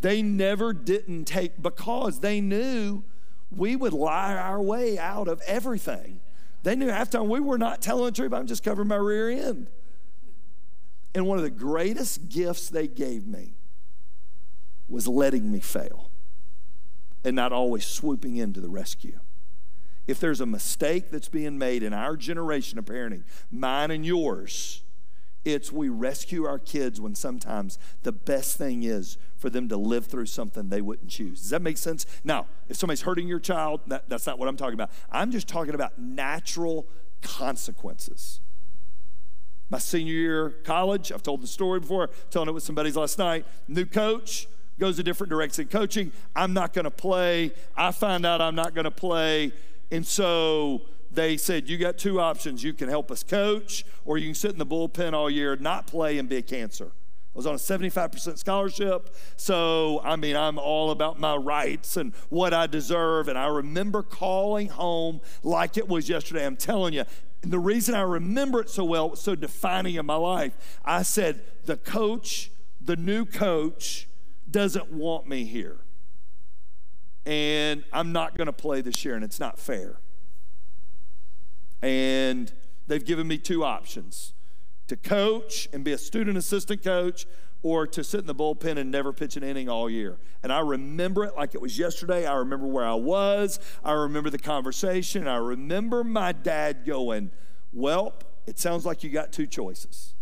They 0.00 0.22
never 0.22 0.72
didn't 0.72 1.24
take 1.24 1.60
because 1.62 2.20
they 2.20 2.40
knew 2.40 3.04
we 3.50 3.76
would 3.76 3.92
lie 3.92 4.34
our 4.34 4.60
way 4.60 4.98
out 4.98 5.28
of 5.28 5.40
everything. 5.46 6.20
They 6.62 6.76
knew 6.76 6.88
half 6.88 7.10
time 7.10 7.28
we 7.28 7.40
were 7.40 7.58
not 7.58 7.82
telling 7.82 8.06
the 8.06 8.12
truth. 8.12 8.32
I'm 8.32 8.46
just 8.46 8.62
covering 8.62 8.88
my 8.88 8.96
rear 8.96 9.30
end. 9.30 9.68
And 11.14 11.26
one 11.26 11.38
of 11.38 11.44
the 11.44 11.50
greatest 11.50 12.28
gifts 12.28 12.68
they 12.68 12.88
gave 12.88 13.26
me 13.26 13.54
was 14.88 15.06
letting 15.06 15.50
me 15.50 15.60
fail 15.60 16.10
and 17.24 17.34
not 17.34 17.52
always 17.52 17.86
swooping 17.86 18.36
into 18.36 18.60
the 18.60 18.68
rescue. 18.68 19.20
If 20.06 20.20
there's 20.20 20.40
a 20.40 20.46
mistake 20.46 21.10
that's 21.10 21.28
being 21.28 21.56
made 21.56 21.82
in 21.82 21.94
our 21.94 22.16
generation 22.16 22.78
of 22.78 22.84
parenting, 22.84 23.22
mine 23.50 23.90
and 23.90 24.04
yours, 24.04 24.82
it's 25.44 25.72
we 25.72 25.88
rescue 25.88 26.44
our 26.44 26.58
kids 26.58 27.00
when 27.00 27.14
sometimes 27.14 27.78
the 28.02 28.12
best 28.12 28.58
thing 28.58 28.82
is 28.82 29.16
for 29.36 29.48
them 29.48 29.68
to 29.68 29.76
live 29.76 30.06
through 30.06 30.26
something 30.26 30.68
they 30.68 30.82
wouldn't 30.82 31.08
choose. 31.08 31.40
Does 31.40 31.50
that 31.50 31.62
make 31.62 31.78
sense? 31.78 32.06
Now, 32.22 32.46
if 32.68 32.76
somebody's 32.76 33.02
hurting 33.02 33.28
your 33.28 33.40
child, 33.40 33.80
that, 33.86 34.08
that's 34.08 34.26
not 34.26 34.38
what 34.38 34.48
I'm 34.48 34.56
talking 34.56 34.74
about. 34.74 34.90
I'm 35.10 35.30
just 35.30 35.48
talking 35.48 35.74
about 35.74 35.98
natural 35.98 36.86
consequences. 37.22 38.40
My 39.74 39.78
senior 39.78 40.14
year 40.14 40.50
college, 40.62 41.10
I've 41.10 41.24
told 41.24 41.42
the 41.42 41.48
story 41.48 41.80
before, 41.80 42.08
telling 42.30 42.48
it 42.48 42.52
with 42.52 42.62
some 42.62 42.76
buddies 42.76 42.94
last 42.94 43.18
night. 43.18 43.44
New 43.66 43.84
coach 43.84 44.46
goes 44.78 45.00
a 45.00 45.02
different 45.02 45.30
direction. 45.30 45.66
Coaching, 45.66 46.12
I'm 46.36 46.52
not 46.52 46.74
going 46.74 46.84
to 46.84 46.92
play. 46.92 47.50
I 47.76 47.90
find 47.90 48.24
out 48.24 48.40
I'm 48.40 48.54
not 48.54 48.76
going 48.76 48.84
to 48.84 48.92
play. 48.92 49.52
And 49.90 50.06
so 50.06 50.82
they 51.10 51.36
said, 51.36 51.68
You 51.68 51.76
got 51.76 51.98
two 51.98 52.20
options. 52.20 52.62
You 52.62 52.72
can 52.72 52.88
help 52.88 53.10
us 53.10 53.24
coach, 53.24 53.84
or 54.04 54.16
you 54.16 54.28
can 54.28 54.36
sit 54.36 54.52
in 54.52 54.58
the 54.58 54.66
bullpen 54.66 55.12
all 55.12 55.28
year, 55.28 55.56
not 55.56 55.88
play, 55.88 56.18
and 56.18 56.28
be 56.28 56.36
a 56.36 56.42
cancer. 56.42 56.92
I 57.34 57.36
was 57.36 57.46
on 57.46 57.56
a 57.56 57.58
75% 57.58 58.38
scholarship. 58.38 59.12
So, 59.34 60.00
I 60.04 60.14
mean, 60.14 60.36
I'm 60.36 60.56
all 60.56 60.92
about 60.92 61.18
my 61.18 61.34
rights 61.34 61.96
and 61.96 62.14
what 62.28 62.54
I 62.54 62.68
deserve. 62.68 63.26
And 63.26 63.36
I 63.36 63.46
remember 63.46 64.04
calling 64.04 64.68
home 64.68 65.20
like 65.42 65.76
it 65.76 65.88
was 65.88 66.08
yesterday. 66.08 66.46
I'm 66.46 66.56
telling 66.56 66.94
you, 66.94 67.02
and 67.44 67.52
the 67.52 67.58
reason 67.58 67.94
I 67.94 68.00
remember 68.00 68.62
it 68.62 68.70
so 68.70 68.84
well, 68.84 69.16
so 69.16 69.34
defining 69.34 69.96
in 69.96 70.06
my 70.06 70.16
life, 70.16 70.78
I 70.82 71.02
said, 71.02 71.42
the 71.66 71.76
coach, 71.76 72.50
the 72.80 72.96
new 72.96 73.26
coach, 73.26 74.08
doesn't 74.50 74.90
want 74.90 75.28
me 75.28 75.44
here. 75.44 75.76
And 77.26 77.84
I'm 77.92 78.12
not 78.12 78.34
going 78.34 78.46
to 78.46 78.52
play 78.52 78.80
this 78.80 79.04
year, 79.04 79.14
and 79.14 79.22
it's 79.22 79.38
not 79.38 79.58
fair. 79.58 79.98
And 81.82 82.50
they've 82.86 83.04
given 83.04 83.28
me 83.28 83.36
two 83.36 83.62
options 83.62 84.32
to 84.86 84.96
coach 84.96 85.68
and 85.70 85.84
be 85.84 85.92
a 85.92 85.98
student 85.98 86.38
assistant 86.38 86.82
coach 86.82 87.26
or 87.64 87.86
to 87.86 88.04
sit 88.04 88.20
in 88.20 88.26
the 88.26 88.34
bullpen 88.34 88.76
and 88.76 88.90
never 88.90 89.10
pitch 89.10 89.38
an 89.38 89.42
inning 89.42 89.70
all 89.70 89.88
year. 89.88 90.18
And 90.42 90.52
I 90.52 90.60
remember 90.60 91.24
it 91.24 91.34
like 91.34 91.54
it 91.54 91.62
was 91.62 91.78
yesterday. 91.78 92.26
I 92.26 92.34
remember 92.34 92.66
where 92.66 92.84
I 92.84 92.92
was. 92.92 93.58
I 93.82 93.92
remember 93.92 94.28
the 94.28 94.38
conversation. 94.38 95.26
I 95.26 95.36
remember 95.36 96.04
my 96.04 96.32
dad 96.32 96.84
going, 96.84 97.30
Well, 97.72 98.12
it 98.46 98.58
sounds 98.58 98.84
like 98.84 99.02
you 99.02 99.08
got 99.08 99.32
two 99.32 99.46
choices. 99.46 100.14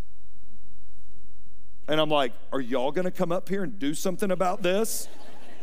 And 1.89 1.99
I'm 1.99 2.09
like, 2.09 2.31
Are 2.53 2.61
y'all 2.61 2.93
going 2.93 3.05
to 3.05 3.11
come 3.11 3.33
up 3.33 3.49
here 3.49 3.63
and 3.63 3.77
do 3.77 3.93
something 3.93 4.31
about 4.31 4.63
this? 4.63 5.09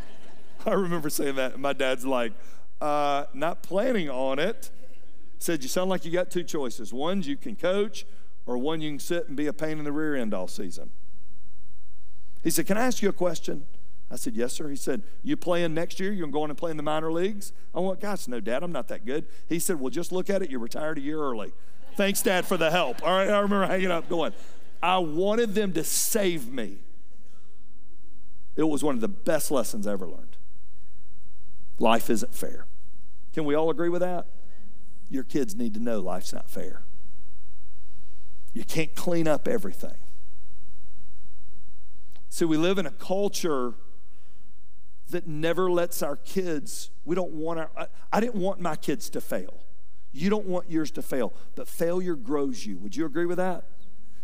I 0.67 0.75
remember 0.75 1.09
saying 1.09 1.37
that. 1.37 1.55
And 1.55 1.63
my 1.63 1.73
dad's 1.73 2.05
like, 2.05 2.35
uh, 2.83 3.25
Not 3.33 3.63
planning 3.63 4.11
on 4.11 4.39
it. 4.39 4.71
Said, 5.39 5.63
You 5.63 5.71
sound 5.71 5.89
like 5.89 6.05
you 6.05 6.11
got 6.13 6.31
two 6.31 6.45
choices. 6.45 6.93
One, 6.93 7.23
you 7.23 7.39
can 7.39 7.57
coach, 7.57 8.05
or 8.45 8.59
one, 8.59 8.83
you 8.83 8.91
can 8.91 8.99
sit 8.99 9.29
and 9.29 9.35
be 9.35 9.47
a 9.47 9.55
pain 9.55 9.79
in 9.79 9.85
the 9.85 9.93
rear 9.93 10.15
end 10.15 10.35
all 10.35 10.47
season. 10.47 10.91
He 12.43 12.51
said, 12.51 12.67
Can 12.67 12.79
I 12.79 12.87
ask 12.87 13.03
you 13.03 13.09
a 13.09 13.13
question? 13.13 13.67
I 14.11 14.17
said, 14.17 14.35
Yes, 14.35 14.53
sir. 14.53 14.69
He 14.69 14.77
said, 14.77 15.03
You 15.23 15.37
playing 15.37 15.75
next 15.75 16.01
year? 16.01 16.13
You're 16.13 16.29
going 16.29 16.49
to 16.49 16.55
play 16.55 16.71
in 16.71 16.77
the 16.77 16.83
minor 16.83 17.13
leagues? 17.13 17.53
I 17.75 17.81
went, 17.81 18.01
Gosh, 18.01 18.29
no, 18.29 18.41
Dad, 18.41 18.63
I'm 18.63 18.73
not 18.73 18.89
that 18.89 19.05
good. 19.05 19.27
He 19.49 19.59
said, 19.59 19.81
Well, 19.81 19.91
just 19.91 20.13
look 20.13 20.31
at 20.31 20.43
it. 20.43 20.51
You're 20.51 20.61
retired 20.61 20.99
a 20.99 21.01
year 21.01 21.21
early. 21.21 21.53
Thanks, 21.97 22.23
Dad, 22.23 22.47
for 22.47 22.57
the 22.57 22.71
help. 22.71 23.03
All 23.03 23.13
right, 23.13 23.29
I 23.29 23.39
remember 23.39 23.67
hanging 23.67 23.91
up 23.91 24.09
going, 24.09 24.33
I 24.83 24.99
wanted 24.99 25.55
them 25.55 25.73
to 25.75 25.85
save 25.85 26.49
me. 26.49 26.79
It 28.57 28.65
was 28.65 28.83
one 28.83 28.95
of 28.95 29.01
the 29.01 29.09
best 29.09 29.51
lessons 29.51 29.87
I 29.87 29.93
ever 29.93 30.07
learned. 30.07 30.37
Life 31.79 32.11
isn't 32.11 32.35
fair. 32.35 32.67
Can 33.33 33.45
we 33.45 33.55
all 33.55 33.71
agree 33.71 33.89
with 33.89 34.01
that? 34.01 34.27
Your 35.09 35.25
kids 35.25 35.55
need 35.55 35.75
to 35.75 35.81
know 35.81 36.01
life's 36.01 36.33
not 36.33 36.51
fair. 36.51 36.83
You 38.53 38.65
can't 38.65 38.95
clean 38.95 39.29
up 39.29 39.47
everything. 39.47 39.95
See, 42.31 42.45
we 42.45 42.57
live 42.57 42.79
in 42.79 42.87
a 42.87 42.93
culture 42.93 43.75
that 45.11 45.27
never 45.27 45.71
lets 45.71 46.03
our 46.03 46.15
kids, 46.15 46.91
we 47.05 47.17
don't 47.17 47.33
want 47.33 47.59
our, 47.59 47.71
I, 47.77 47.87
I, 48.13 48.21
didn't 48.21 48.37
want 48.37 48.61
my 48.61 48.77
kids 48.77 49.11
to 49.11 49.21
fail. 49.21 49.65
You 50.13 50.31
don't 50.31 50.47
want 50.47 50.71
yours 50.71 50.93
to 50.93 51.03
fail, 51.03 51.35
but 51.57 51.67
failure 51.67 52.15
grows 52.15 52.65
you. 52.65 52.79
Would 52.79 52.95
you 52.95 53.05
agree 53.05 53.27
with 53.27 53.39
that? 53.39 53.65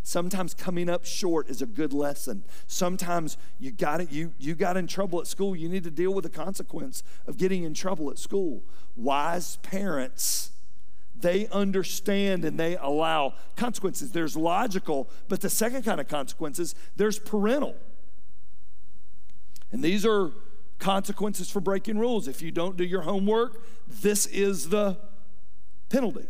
Sometimes 0.04 0.54
coming 0.54 0.88
up 0.88 1.04
short 1.04 1.50
is 1.50 1.60
a 1.60 1.66
good 1.66 1.92
lesson. 1.92 2.44
Sometimes 2.68 3.36
you 3.58 3.72
got 3.72 4.00
it, 4.00 4.12
you, 4.12 4.32
you 4.38 4.54
got 4.54 4.76
in 4.76 4.86
trouble 4.86 5.20
at 5.20 5.26
school. 5.26 5.56
You 5.56 5.68
need 5.68 5.82
to 5.82 5.90
deal 5.90 6.14
with 6.14 6.22
the 6.22 6.30
consequence 6.30 7.02
of 7.26 7.36
getting 7.36 7.64
in 7.64 7.74
trouble 7.74 8.08
at 8.10 8.18
school. 8.18 8.62
Wise 8.94 9.56
parents 9.56 10.52
they 11.18 11.48
understand 11.48 12.44
and 12.44 12.60
they 12.60 12.76
allow 12.76 13.34
consequences. 13.56 14.12
There's 14.12 14.36
logical, 14.36 15.08
but 15.28 15.40
the 15.40 15.48
second 15.48 15.82
kind 15.82 15.98
of 15.98 16.08
consequences, 16.08 16.74
there's 16.96 17.18
parental. 17.18 17.74
And 19.76 19.84
these 19.84 20.06
are 20.06 20.30
consequences 20.78 21.50
for 21.50 21.60
breaking 21.60 21.98
rules. 21.98 22.28
If 22.28 22.40
you 22.40 22.50
don't 22.50 22.78
do 22.78 22.84
your 22.84 23.02
homework, 23.02 23.62
this 23.86 24.24
is 24.24 24.70
the 24.70 24.96
penalty. 25.90 26.24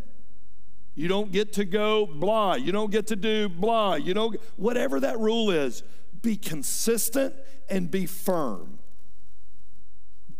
You 0.97 1.07
don't 1.07 1.31
get 1.31 1.53
to 1.53 1.65
go 1.65 2.07
blah. 2.07 2.55
You 2.55 2.73
don't 2.73 2.91
get 2.91 3.07
to 3.07 3.15
do 3.15 3.49
blah. 3.49 3.95
You 3.95 4.15
don't, 4.15 4.37
whatever 4.57 4.99
that 4.99 5.21
rule 5.21 5.53
is, 5.53 5.85
be 6.23 6.37
consistent 6.37 7.37
and 7.71 7.89
be 7.89 8.05
firm. 8.05 8.81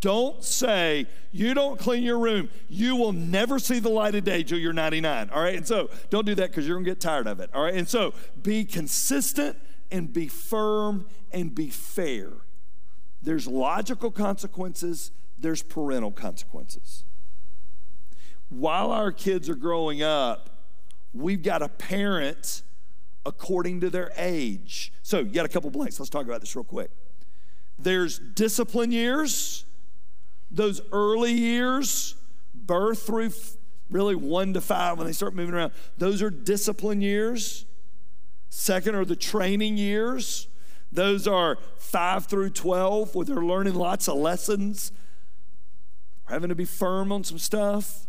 Don't 0.01 0.43
say, 0.43 1.07
you 1.31 1.53
don't 1.53 1.79
clean 1.79 2.03
your 2.03 2.19
room. 2.19 2.49
You 2.67 2.97
will 2.97 3.13
never 3.13 3.57
see 3.57 3.79
the 3.79 3.87
light 3.87 4.15
of 4.15 4.25
day 4.25 4.43
till 4.43 4.59
you're 4.59 4.73
99. 4.73 5.29
All 5.29 5.41
right. 5.41 5.55
And 5.55 5.65
so 5.65 5.89
don't 6.09 6.25
do 6.25 6.35
that 6.35 6.49
because 6.49 6.67
you're 6.67 6.75
going 6.75 6.83
to 6.83 6.91
get 6.91 6.99
tired 6.99 7.27
of 7.27 7.39
it. 7.39 7.51
All 7.53 7.63
right. 7.63 7.73
And 7.73 7.87
so 7.87 8.13
be 8.43 8.65
consistent 8.65 9.57
and 9.91 10.11
be 10.11 10.27
firm 10.27 11.05
and 11.31 11.55
be 11.55 11.69
fair. 11.69 12.31
There's 13.21 13.47
logical 13.47 14.11
consequences, 14.11 15.11
there's 15.39 15.63
parental 15.63 16.11
consequences. 16.11 17.03
While 18.49 18.91
our 18.91 19.11
kids 19.11 19.49
are 19.49 19.55
growing 19.55 20.01
up, 20.01 20.49
we've 21.13 21.43
got 21.43 21.59
to 21.59 21.69
parent 21.69 22.61
according 23.25 23.81
to 23.81 23.89
their 23.89 24.11
age. 24.15 24.93
So 25.03 25.19
you 25.19 25.25
got 25.25 25.45
a 25.45 25.49
couple 25.49 25.69
blanks. 25.69 25.99
Let's 25.99 26.09
talk 26.09 26.25
about 26.25 26.39
this 26.39 26.55
real 26.55 26.63
quick. 26.63 26.91
There's 27.77 28.19
discipline 28.19 28.91
years 28.91 29.65
those 30.51 30.81
early 30.91 31.33
years, 31.33 32.15
birth 32.53 33.05
through 33.05 33.31
really 33.89 34.15
one 34.15 34.53
to 34.53 34.61
five, 34.61 34.97
when 34.97 35.07
they 35.07 35.13
start 35.13 35.33
moving 35.33 35.55
around, 35.55 35.71
those 35.97 36.21
are 36.21 36.29
discipline 36.29 37.01
years. 37.01 37.65
Second 38.49 38.95
are 38.95 39.05
the 39.05 39.15
training 39.15 39.77
years. 39.77 40.47
Those 40.91 41.27
are 41.27 41.57
five 41.77 42.25
through 42.25 42.51
12, 42.51 43.15
where 43.15 43.25
they're 43.25 43.35
learning 43.37 43.75
lots 43.75 44.07
of 44.07 44.15
lessons, 44.15 44.91
we're 46.27 46.33
having 46.33 46.49
to 46.49 46.55
be 46.55 46.65
firm 46.65 47.11
on 47.11 47.23
some 47.23 47.39
stuff. 47.39 48.07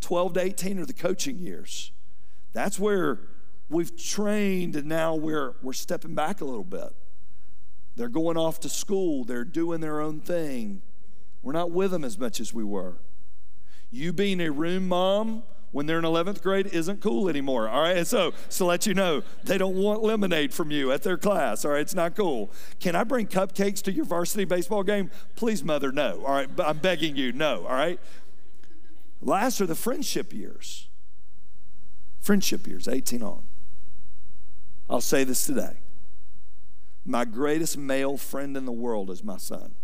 12 0.00 0.34
to 0.34 0.40
18 0.40 0.78
are 0.78 0.86
the 0.86 0.92
coaching 0.92 1.38
years. 1.38 1.92
That's 2.52 2.78
where 2.78 3.20
we've 3.68 3.96
trained, 3.96 4.76
and 4.76 4.86
now 4.86 5.14
we're, 5.14 5.54
we're 5.62 5.72
stepping 5.72 6.14
back 6.14 6.40
a 6.40 6.44
little 6.44 6.64
bit. 6.64 6.94
They're 7.96 8.08
going 8.08 8.36
off 8.36 8.60
to 8.60 8.68
school, 8.68 9.24
they're 9.24 9.44
doing 9.44 9.80
their 9.80 10.00
own 10.00 10.20
thing. 10.20 10.82
We're 11.42 11.52
not 11.52 11.70
with 11.70 11.92
them 11.92 12.04
as 12.04 12.18
much 12.18 12.40
as 12.40 12.52
we 12.52 12.64
were. 12.64 12.98
You 13.90 14.12
being 14.12 14.40
a 14.40 14.50
room 14.50 14.88
mom 14.88 15.44
when 15.76 15.84
they're 15.84 15.98
in 15.98 16.06
11th 16.06 16.40
grade 16.40 16.66
isn't 16.68 17.02
cool 17.02 17.28
anymore. 17.28 17.68
All 17.68 17.82
right. 17.82 17.98
And 17.98 18.06
so, 18.06 18.32
so 18.48 18.64
let 18.64 18.86
you 18.86 18.94
know, 18.94 19.22
they 19.44 19.58
don't 19.58 19.74
want 19.76 20.02
lemonade 20.02 20.54
from 20.54 20.70
you 20.70 20.90
at 20.90 21.02
their 21.02 21.18
class. 21.18 21.66
All 21.66 21.72
right. 21.72 21.82
It's 21.82 21.94
not 21.94 22.16
cool. 22.16 22.50
Can 22.80 22.96
I 22.96 23.04
bring 23.04 23.26
cupcakes 23.26 23.82
to 23.82 23.92
your 23.92 24.06
varsity 24.06 24.46
baseball 24.46 24.82
game? 24.82 25.10
Please, 25.34 25.62
mother, 25.62 25.92
no. 25.92 26.24
All 26.24 26.32
right. 26.32 26.48
I'm 26.64 26.78
begging 26.78 27.14
you, 27.14 27.30
no. 27.30 27.66
All 27.66 27.74
right. 27.74 28.00
Last 29.20 29.60
are 29.60 29.66
the 29.66 29.74
friendship 29.74 30.32
years. 30.32 30.88
Friendship 32.22 32.66
years, 32.66 32.88
18 32.88 33.22
on. 33.22 33.42
I'll 34.88 35.02
say 35.02 35.24
this 35.24 35.44
today. 35.44 35.80
My 37.04 37.26
greatest 37.26 37.76
male 37.76 38.16
friend 38.16 38.56
in 38.56 38.64
the 38.64 38.72
world 38.72 39.10
is 39.10 39.22
my 39.22 39.36
son. 39.36 39.74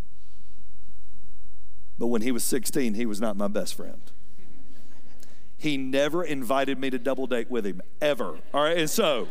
But 1.99 2.07
when 2.07 2.23
he 2.23 2.31
was 2.31 2.43
16, 2.43 2.95
he 2.95 3.05
was 3.05 3.21
not 3.21 3.37
my 3.37 3.47
best 3.47 3.75
friend. 3.75 4.01
He 5.57 5.77
never 5.77 6.23
invited 6.23 6.77
me 6.79 6.89
to 6.89 6.99
double 6.99 7.27
date 7.27 7.49
with 7.49 7.65
him, 7.65 7.81
ever. 8.01 8.39
All 8.53 8.63
right, 8.63 8.77
and 8.77 8.89
so 8.89 9.29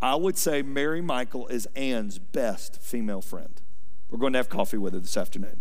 I 0.00 0.14
would 0.14 0.36
say 0.36 0.62
Mary 0.62 1.00
Michael 1.00 1.48
is 1.48 1.66
Ann's 1.74 2.18
best 2.18 2.80
female 2.80 3.22
friend. 3.22 3.60
We're 4.08 4.18
going 4.18 4.34
to 4.34 4.38
have 4.38 4.48
coffee 4.48 4.78
with 4.78 4.94
her 4.94 5.00
this 5.00 5.16
afternoon. 5.16 5.60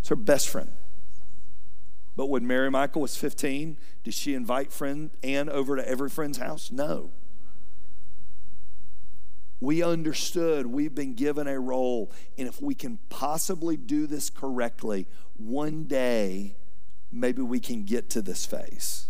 It's 0.00 0.08
her 0.08 0.16
best 0.16 0.48
friend. 0.48 0.72
But 2.16 2.26
when 2.26 2.46
Mary 2.46 2.70
Michael 2.70 3.02
was 3.02 3.16
15, 3.16 3.78
did 4.04 4.14
she 4.14 4.34
invite 4.34 4.72
friend 4.72 5.10
Ann 5.22 5.48
over 5.48 5.76
to 5.76 5.88
every 5.88 6.10
friend's 6.10 6.38
house? 6.38 6.70
No 6.70 7.12
we 9.60 9.82
understood 9.82 10.66
we've 10.66 10.94
been 10.94 11.14
given 11.14 11.46
a 11.46 11.60
role. 11.60 12.10
And 12.38 12.48
if 12.48 12.60
we 12.60 12.74
can 12.74 12.98
possibly 13.08 13.76
do 13.76 14.06
this 14.06 14.30
correctly, 14.30 15.06
one 15.36 15.84
day, 15.84 16.56
maybe 17.12 17.42
we 17.42 17.60
can 17.60 17.84
get 17.84 18.10
to 18.10 18.22
this 18.22 18.46
phase. 18.46 19.06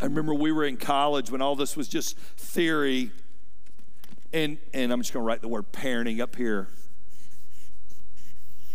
I 0.00 0.04
remember 0.06 0.34
we 0.34 0.50
were 0.50 0.64
in 0.64 0.76
college 0.76 1.30
when 1.30 1.40
all 1.40 1.54
this 1.54 1.76
was 1.76 1.86
just 1.86 2.18
theory. 2.18 3.12
And, 4.32 4.58
and 4.74 4.92
I'm 4.92 5.00
just 5.00 5.12
going 5.12 5.22
to 5.22 5.26
write 5.26 5.42
the 5.42 5.48
word 5.48 5.72
parenting 5.72 6.20
up 6.20 6.34
here 6.36 6.68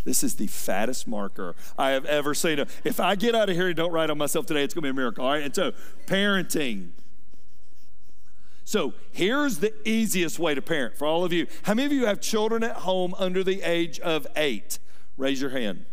this 0.07 0.23
is 0.23 0.35
the 0.35 0.47
fattest 0.47 1.05
marker 1.05 1.53
I 1.77 1.89
have 1.89 2.05
ever 2.05 2.33
seen. 2.33 2.59
If 2.85 2.99
I 3.01 3.15
get 3.15 3.35
out 3.35 3.49
of 3.49 3.55
here 3.57 3.67
and 3.67 3.75
don't 3.75 3.91
write 3.91 4.09
on 4.09 4.17
myself 4.17 4.45
today, 4.45 4.63
it's 4.63 4.73
going 4.73 4.83
to 4.83 4.87
be 4.87 4.91
a 4.91 4.93
miracle. 4.93 5.25
All 5.25 5.33
right. 5.33 5.43
And 5.43 5.53
so, 5.53 5.73
parenting. 6.05 6.91
So, 8.67 8.93
here's 9.13 9.59
the 9.59 9.73
easiest 9.87 10.39
way 10.39 10.53
to 10.53 10.61
parent 10.61 10.97
for 10.97 11.07
all 11.07 11.23
of 11.23 11.31
you. 11.31 11.47
How 11.61 11.73
many 11.73 11.85
of 11.85 11.93
you 11.93 12.05
have 12.05 12.19
children 12.19 12.63
at 12.63 12.75
home 12.75 13.15
under 13.17 13.41
the 13.41 13.61
age 13.61 13.97
of 14.01 14.27
eight? 14.35 14.79
Raise 15.15 15.39
your 15.39 15.51
hand. 15.51 15.85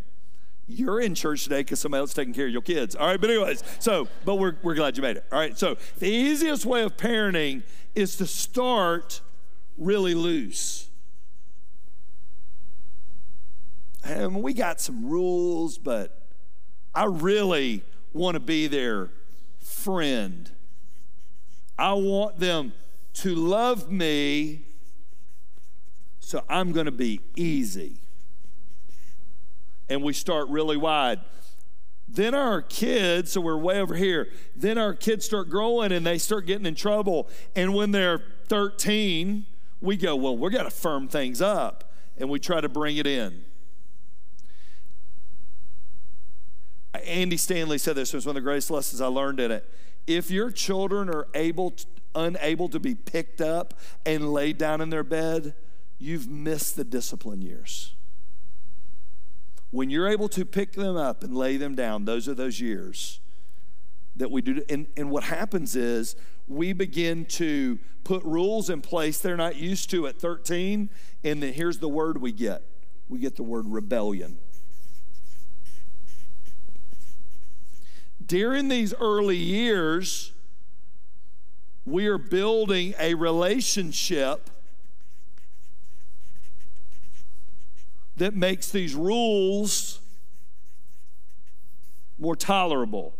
You're 0.67 0.99
in 0.99 1.15
church 1.15 1.45
today 1.45 1.61
because 1.61 1.79
somebody 1.79 2.01
else 2.01 2.09
is 2.09 2.15
taking 2.15 2.33
care 2.33 2.47
of 2.47 2.51
your 2.51 2.61
kids. 2.61 2.93
All 2.93 3.07
right, 3.07 3.21
but 3.21 3.29
anyways, 3.29 3.63
so, 3.79 4.09
but 4.25 4.35
we're, 4.35 4.57
we're 4.61 4.75
glad 4.75 4.97
you 4.97 5.03
made 5.03 5.15
it. 5.15 5.25
All 5.31 5.39
right, 5.39 5.57
so 5.57 5.77
the 5.99 6.09
easiest 6.09 6.65
way 6.65 6.83
of 6.83 6.97
parenting 6.97 7.63
is 7.95 8.17
to 8.17 8.25
start 8.25 9.21
really 9.77 10.13
loose. 10.13 10.89
And 14.03 14.43
we 14.43 14.53
got 14.53 14.81
some 14.81 15.09
rules, 15.09 15.77
but 15.77 16.19
I 16.93 17.05
really 17.05 17.85
want 18.11 18.33
to 18.33 18.41
be 18.41 18.67
their 18.67 19.11
friend. 19.61 20.51
I 21.77 21.93
want 21.93 22.39
them 22.39 22.73
to 23.15 23.35
love 23.35 23.91
me, 23.91 24.61
so 26.19 26.43
I'm 26.49 26.71
going 26.71 26.85
to 26.85 26.91
be 26.91 27.21
easy. 27.35 27.97
And 29.89 30.03
we 30.03 30.13
start 30.13 30.49
really 30.49 30.77
wide. 30.77 31.19
Then 32.07 32.33
our 32.33 32.61
kids, 32.61 33.31
so 33.31 33.41
we're 33.41 33.57
way 33.57 33.79
over 33.79 33.95
here, 33.95 34.29
then 34.55 34.77
our 34.77 34.93
kids 34.93 35.25
start 35.25 35.49
growing 35.49 35.91
and 35.91 36.05
they 36.05 36.17
start 36.17 36.45
getting 36.45 36.65
in 36.65 36.75
trouble. 36.75 37.27
And 37.55 37.73
when 37.73 37.91
they're 37.91 38.21
13, 38.47 39.45
we 39.81 39.97
go, 39.97 40.15
well, 40.15 40.37
we're 40.37 40.49
going 40.49 40.65
to 40.65 40.71
firm 40.71 41.07
things 41.07 41.41
up. 41.41 41.91
And 42.17 42.29
we 42.29 42.39
try 42.39 42.61
to 42.61 42.69
bring 42.69 42.97
it 42.97 43.07
in. 43.07 43.43
Andy 47.05 47.37
Stanley 47.37 47.77
said 47.77 47.95
this, 47.95 48.13
it 48.13 48.17
was 48.17 48.25
one 48.25 48.35
of 48.37 48.41
the 48.41 48.45
greatest 48.45 48.71
lessons 48.71 49.01
I 49.01 49.07
learned 49.07 49.39
in 49.39 49.51
it. 49.51 49.69
If 50.07 50.29
your 50.29 50.51
children 50.51 51.09
are 51.09 51.27
able 51.33 51.71
to, 51.71 51.85
unable 52.15 52.69
to 52.69 52.79
be 52.79 52.95
picked 52.95 53.41
up 53.41 53.73
and 54.05 54.31
laid 54.31 54.57
down 54.57 54.81
in 54.81 54.89
their 54.89 55.03
bed, 55.03 55.53
you've 55.99 56.29
missed 56.29 56.75
the 56.75 56.83
discipline 56.83 57.41
years. 57.41 57.93
When 59.71 59.89
you're 59.89 60.07
able 60.07 60.29
to 60.29 60.45
pick 60.45 60.73
them 60.73 60.95
up 60.95 61.23
and 61.23 61.35
lay 61.35 61.57
them 61.57 61.75
down, 61.75 62.05
those 62.05 62.29
are 62.29 62.33
those 62.33 62.61
years 62.61 63.19
that 64.15 64.31
we 64.31 64.41
do. 64.41 64.63
And, 64.69 64.87
and 64.95 65.11
what 65.11 65.25
happens 65.25 65.75
is 65.75 66.15
we 66.47 66.73
begin 66.73 67.25
to 67.25 67.77
put 68.03 68.23
rules 68.23 68.69
in 68.69 68.81
place 68.81 69.19
they're 69.19 69.35
not 69.35 69.57
used 69.57 69.89
to 69.89 70.07
at 70.07 70.17
13. 70.17 70.89
And 71.23 71.43
then 71.43 71.53
here's 71.53 71.79
the 71.79 71.89
word 71.89 72.21
we 72.21 72.31
get 72.31 72.63
we 73.07 73.19
get 73.19 73.35
the 73.35 73.43
word 73.43 73.65
rebellion. 73.67 74.37
During 78.25 78.69
these 78.69 78.93
early 78.99 79.37
years, 79.37 80.31
we 81.85 82.07
are 82.07 82.17
building 82.17 82.93
a 82.99 83.13
relationship 83.13 84.49
that 88.17 88.35
makes 88.35 88.69
these 88.69 88.95
rules 88.95 89.99
more 92.17 92.35
tolerable. 92.35 93.13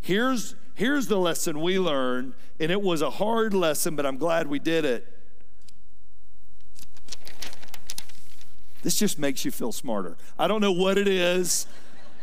Here's, 0.00 0.54
here's 0.74 1.06
the 1.06 1.18
lesson 1.18 1.60
we 1.60 1.78
learned, 1.78 2.34
and 2.58 2.70
it 2.70 2.82
was 2.82 3.00
a 3.00 3.10
hard 3.10 3.54
lesson, 3.54 3.96
but 3.96 4.04
I'm 4.04 4.18
glad 4.18 4.48
we 4.48 4.58
did 4.58 4.84
it. 4.84 5.06
This 8.82 8.98
just 8.98 9.18
makes 9.18 9.44
you 9.44 9.50
feel 9.50 9.72
smarter. 9.72 10.16
I 10.38 10.48
don't 10.48 10.60
know 10.60 10.72
what 10.72 10.98
it 10.98 11.08
is, 11.08 11.66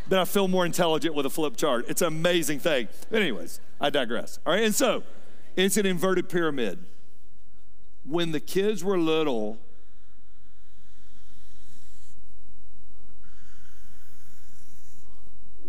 but 0.07 0.19
I 0.19 0.25
feel 0.25 0.47
more 0.47 0.65
intelligent 0.65 1.15
with 1.15 1.25
a 1.25 1.29
flip 1.29 1.57
chart. 1.57 1.85
It's 1.87 2.01
an 2.01 2.07
amazing 2.07 2.59
thing. 2.59 2.87
Anyways, 3.11 3.59
I 3.81 3.89
digress. 3.89 4.39
All 4.45 4.53
right, 4.53 4.63
and 4.63 4.75
so 4.75 5.03
it's 5.55 5.77
an 5.77 5.85
inverted 5.85 6.29
pyramid. 6.29 6.85
When 8.05 8.31
the 8.31 8.39
kids 8.39 8.83
were 8.83 8.99
little, 8.99 9.57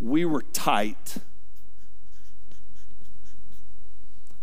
we 0.00 0.24
were 0.24 0.42
tight. 0.42 1.16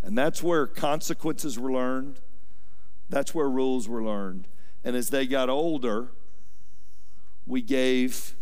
And 0.02 0.18
that's 0.18 0.42
where 0.42 0.66
consequences 0.66 1.58
were 1.58 1.72
learned. 1.72 2.20
That's 3.08 3.34
where 3.34 3.48
rules 3.48 3.88
were 3.88 4.02
learned. 4.02 4.48
And 4.82 4.96
as 4.96 5.10
they 5.10 5.26
got 5.26 5.48
older, 5.48 6.08
we 7.46 7.62
gave 7.62 8.34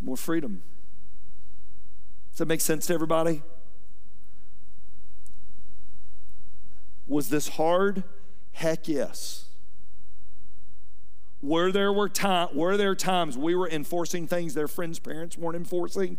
more 0.00 0.16
freedom. 0.16 0.62
Does 2.32 2.38
that 2.38 2.48
make 2.48 2.62
sense 2.62 2.86
to 2.86 2.94
everybody? 2.94 3.42
Was 7.06 7.28
this 7.28 7.48
hard? 7.48 8.04
Heck 8.52 8.88
yes. 8.88 9.50
Were 11.42 11.70
there 11.70 11.92
were 11.92 12.08
time 12.08 12.48
were 12.54 12.76
there 12.76 12.94
times 12.94 13.36
we 13.36 13.54
were 13.54 13.68
enforcing 13.68 14.26
things 14.26 14.54
their 14.54 14.68
friends' 14.68 14.98
parents 14.98 15.36
weren't 15.36 15.56
enforcing? 15.56 16.18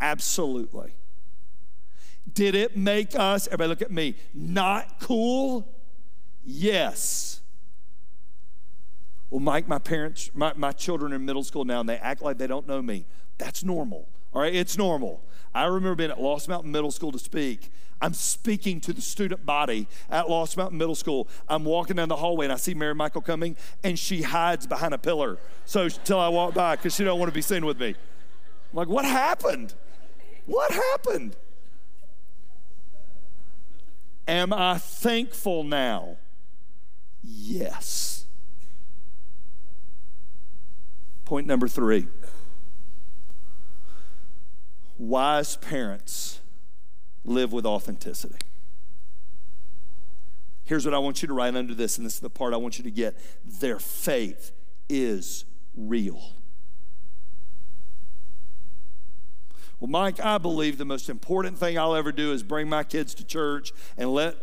Absolutely. 0.00 0.94
Did 2.32 2.54
it 2.54 2.76
make 2.76 3.14
us, 3.14 3.46
everybody 3.46 3.68
look 3.68 3.82
at 3.82 3.92
me, 3.92 4.16
not 4.32 4.98
cool? 4.98 5.68
Yes. 6.42 7.42
Well, 9.30 9.40
Mike, 9.40 9.68
my 9.68 9.78
parents, 9.78 10.30
my, 10.34 10.52
my 10.56 10.72
children 10.72 11.12
are 11.12 11.16
in 11.16 11.24
middle 11.24 11.44
school 11.44 11.64
now 11.64 11.80
and 11.80 11.88
they 11.88 11.98
act 11.98 12.22
like 12.22 12.38
they 12.38 12.46
don't 12.46 12.66
know 12.66 12.82
me. 12.82 13.04
That's 13.38 13.62
normal. 13.62 14.08
All 14.34 14.42
right, 14.42 14.54
it's 14.54 14.76
normal. 14.76 15.22
I 15.54 15.66
remember 15.66 15.94
being 15.94 16.10
at 16.10 16.20
Lost 16.20 16.48
Mountain 16.48 16.72
Middle 16.72 16.90
School 16.90 17.12
to 17.12 17.18
speak. 17.18 17.70
I'm 18.02 18.12
speaking 18.12 18.80
to 18.82 18.92
the 18.92 19.00
student 19.00 19.46
body 19.46 19.86
at 20.10 20.28
Lost 20.28 20.56
Mountain 20.56 20.76
Middle 20.76 20.96
School. 20.96 21.28
I'm 21.48 21.64
walking 21.64 21.96
down 21.96 22.08
the 22.08 22.16
hallway 22.16 22.46
and 22.46 22.52
I 22.52 22.56
see 22.56 22.74
Mary 22.74 22.94
Michael 22.94 23.22
coming, 23.22 23.56
and 23.84 23.96
she 23.98 24.22
hides 24.22 24.66
behind 24.66 24.92
a 24.92 24.98
pillar. 24.98 25.38
So 25.64 25.88
till 25.88 26.18
I 26.18 26.28
walk 26.28 26.54
by, 26.54 26.74
because 26.76 26.94
she 26.94 27.04
don't 27.04 27.18
want 27.18 27.30
to 27.30 27.34
be 27.34 27.42
seen 27.42 27.64
with 27.64 27.78
me. 27.78 27.88
I'm 27.90 28.76
like, 28.76 28.88
what 28.88 29.04
happened? 29.04 29.74
What 30.46 30.72
happened? 30.72 31.36
Am 34.26 34.52
I 34.52 34.78
thankful 34.78 35.62
now? 35.62 36.16
Yes. 37.22 38.26
Point 41.24 41.46
number 41.46 41.68
three 41.68 42.08
wise 44.98 45.56
parents 45.56 46.40
live 47.24 47.52
with 47.52 47.66
authenticity. 47.66 48.38
Here's 50.64 50.84
what 50.84 50.94
I 50.94 50.98
want 50.98 51.22
you 51.22 51.28
to 51.28 51.34
write 51.34 51.54
under 51.54 51.74
this, 51.74 51.98
and 51.98 52.06
this 52.06 52.14
is 52.14 52.20
the 52.20 52.30
part 52.30 52.54
I 52.54 52.56
want 52.56 52.78
you 52.78 52.84
to 52.84 52.90
get. 52.90 53.18
Their 53.44 53.78
faith 53.78 54.52
is 54.88 55.44
real. 55.76 56.34
Well, 59.78 59.90
Mike, 59.90 60.20
I 60.20 60.38
believe 60.38 60.78
the 60.78 60.86
most 60.86 61.10
important 61.10 61.58
thing 61.58 61.78
I'll 61.78 61.94
ever 61.94 62.12
do 62.12 62.32
is 62.32 62.42
bring 62.42 62.68
my 62.68 62.84
kids 62.84 63.14
to 63.16 63.24
church 63.24 63.72
and 63.98 64.14
let 64.14 64.36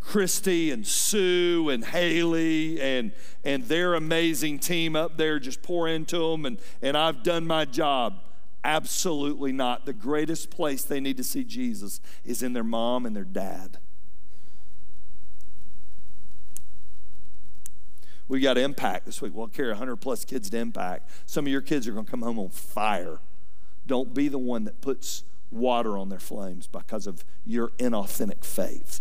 Christy 0.00 0.70
and 0.70 0.86
Sue 0.86 1.68
and 1.70 1.84
Haley 1.84 2.80
and 2.80 3.12
and 3.44 3.62
their 3.64 3.94
amazing 3.94 4.58
team 4.58 4.96
up 4.96 5.16
there 5.16 5.38
just 5.38 5.62
pour 5.62 5.86
into 5.88 6.18
them 6.18 6.44
and 6.44 6.58
and 6.82 6.96
I've 6.96 7.22
done 7.22 7.46
my 7.46 7.64
job. 7.64 8.20
Absolutely 8.66 9.52
not. 9.52 9.86
The 9.86 9.92
greatest 9.92 10.50
place 10.50 10.82
they 10.82 10.98
need 10.98 11.16
to 11.18 11.22
see 11.22 11.44
Jesus 11.44 12.00
is 12.24 12.42
in 12.42 12.52
their 12.52 12.64
mom 12.64 13.06
and 13.06 13.14
their 13.14 13.22
dad. 13.22 13.78
We 18.26 18.40
got 18.40 18.58
impact 18.58 19.06
this 19.06 19.22
week. 19.22 19.36
We'll 19.36 19.46
carry 19.46 19.68
100 19.68 19.98
plus 19.98 20.24
kids 20.24 20.50
to 20.50 20.58
impact. 20.58 21.08
Some 21.26 21.46
of 21.46 21.52
your 21.52 21.60
kids 21.60 21.86
are 21.86 21.92
going 21.92 22.06
to 22.06 22.10
come 22.10 22.22
home 22.22 22.40
on 22.40 22.48
fire. 22.48 23.20
Don't 23.86 24.12
be 24.12 24.26
the 24.26 24.36
one 24.36 24.64
that 24.64 24.80
puts 24.80 25.22
water 25.52 25.96
on 25.96 26.08
their 26.08 26.18
flames 26.18 26.66
because 26.66 27.06
of 27.06 27.24
your 27.44 27.68
inauthentic 27.78 28.44
faith. 28.44 29.00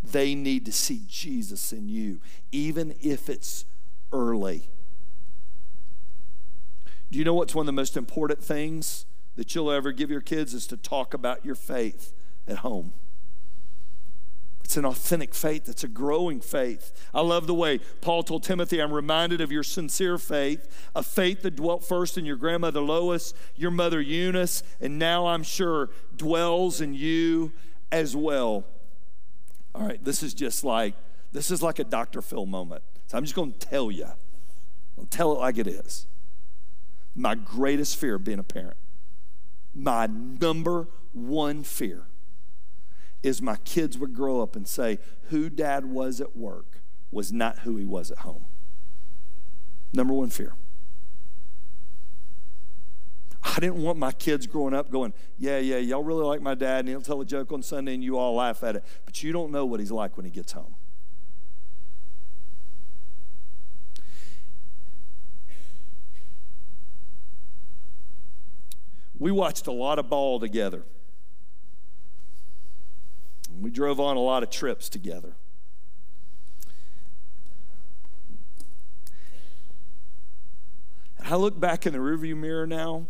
They 0.00 0.36
need 0.36 0.64
to 0.66 0.72
see 0.72 1.02
Jesus 1.08 1.72
in 1.72 1.88
you, 1.88 2.20
even 2.52 2.94
if 3.00 3.28
it's 3.28 3.64
early. 4.12 4.68
Do 7.12 7.18
you 7.18 7.26
know 7.26 7.34
what's 7.34 7.54
one 7.54 7.64
of 7.64 7.66
the 7.66 7.72
most 7.72 7.98
important 7.98 8.42
things 8.42 9.04
that 9.36 9.54
you'll 9.54 9.70
ever 9.70 9.92
give 9.92 10.10
your 10.10 10.22
kids 10.22 10.54
is 10.54 10.66
to 10.68 10.78
talk 10.78 11.12
about 11.12 11.44
your 11.44 11.54
faith 11.54 12.14
at 12.48 12.58
home? 12.58 12.94
It's 14.64 14.78
an 14.78 14.86
authentic 14.86 15.34
faith. 15.34 15.68
It's 15.68 15.84
a 15.84 15.88
growing 15.88 16.40
faith. 16.40 16.90
I 17.12 17.20
love 17.20 17.46
the 17.46 17.52
way 17.52 17.80
Paul 18.00 18.22
told 18.22 18.44
Timothy, 18.44 18.80
I'm 18.80 18.94
reminded 18.94 19.42
of 19.42 19.52
your 19.52 19.62
sincere 19.62 20.16
faith, 20.16 20.88
a 20.96 21.02
faith 21.02 21.42
that 21.42 21.54
dwelt 21.54 21.84
first 21.84 22.16
in 22.16 22.24
your 22.24 22.36
grandmother 22.36 22.80
Lois, 22.80 23.34
your 23.56 23.70
mother 23.70 24.00
Eunice, 24.00 24.62
and 24.80 24.98
now 24.98 25.26
I'm 25.26 25.42
sure 25.42 25.90
dwells 26.16 26.80
in 26.80 26.94
you 26.94 27.52
as 27.90 28.16
well. 28.16 28.64
All 29.74 29.86
right, 29.86 30.02
this 30.02 30.22
is 30.22 30.32
just 30.32 30.64
like, 30.64 30.94
this 31.30 31.50
is 31.50 31.62
like 31.62 31.78
a 31.78 31.84
Dr. 31.84 32.22
Phil 32.22 32.46
moment. 32.46 32.82
So 33.08 33.18
I'm 33.18 33.24
just 33.24 33.34
going 33.34 33.52
to 33.52 33.58
tell 33.58 33.90
you. 33.90 34.08
I'll 34.98 35.04
tell 35.10 35.32
it 35.32 35.40
like 35.40 35.58
it 35.58 35.66
is 35.66 36.06
my 37.14 37.34
greatest 37.34 37.96
fear 37.96 38.16
of 38.16 38.24
being 38.24 38.38
a 38.38 38.44
parent. 38.44 38.76
My 39.74 40.06
number 40.06 40.88
one 41.12 41.62
fear 41.62 42.06
is 43.22 43.40
my 43.40 43.56
kids 43.56 43.96
would 43.98 44.14
grow 44.14 44.40
up 44.40 44.56
and 44.56 44.66
say, 44.66 44.98
who 45.28 45.48
dad 45.48 45.84
was 45.84 46.20
at 46.20 46.36
work 46.36 46.82
was 47.10 47.32
not 47.32 47.60
who 47.60 47.76
he 47.76 47.84
was 47.84 48.10
at 48.10 48.18
home. 48.18 48.44
Number 49.92 50.14
one 50.14 50.30
fear. 50.30 50.54
I 53.44 53.56
didn't 53.60 53.82
want 53.82 53.98
my 53.98 54.12
kids 54.12 54.46
growing 54.46 54.72
up 54.72 54.90
going, 54.90 55.12
yeah, 55.36 55.58
yeah, 55.58 55.76
y'all 55.76 56.02
really 56.02 56.24
like 56.24 56.40
my 56.40 56.54
dad, 56.54 56.80
and 56.80 56.88
he'll 56.88 57.02
tell 57.02 57.20
a 57.20 57.24
joke 57.24 57.52
on 57.52 57.62
Sunday 57.62 57.94
and 57.94 58.02
you 58.02 58.16
all 58.16 58.36
laugh 58.36 58.62
at 58.62 58.76
it. 58.76 58.84
But 59.04 59.22
you 59.22 59.32
don't 59.32 59.50
know 59.50 59.66
what 59.66 59.80
he's 59.80 59.90
like 59.90 60.16
when 60.16 60.24
he 60.24 60.30
gets 60.30 60.52
home. 60.52 60.74
We 69.22 69.30
watched 69.30 69.68
a 69.68 69.72
lot 69.72 70.00
of 70.00 70.10
ball 70.10 70.40
together. 70.40 70.82
We 73.60 73.70
drove 73.70 74.00
on 74.00 74.16
a 74.16 74.20
lot 74.20 74.42
of 74.42 74.50
trips 74.50 74.88
together. 74.88 75.36
I 81.24 81.36
look 81.36 81.60
back 81.60 81.86
in 81.86 81.92
the 81.92 82.00
rearview 82.00 82.36
mirror 82.36 82.66
now. 82.66 83.06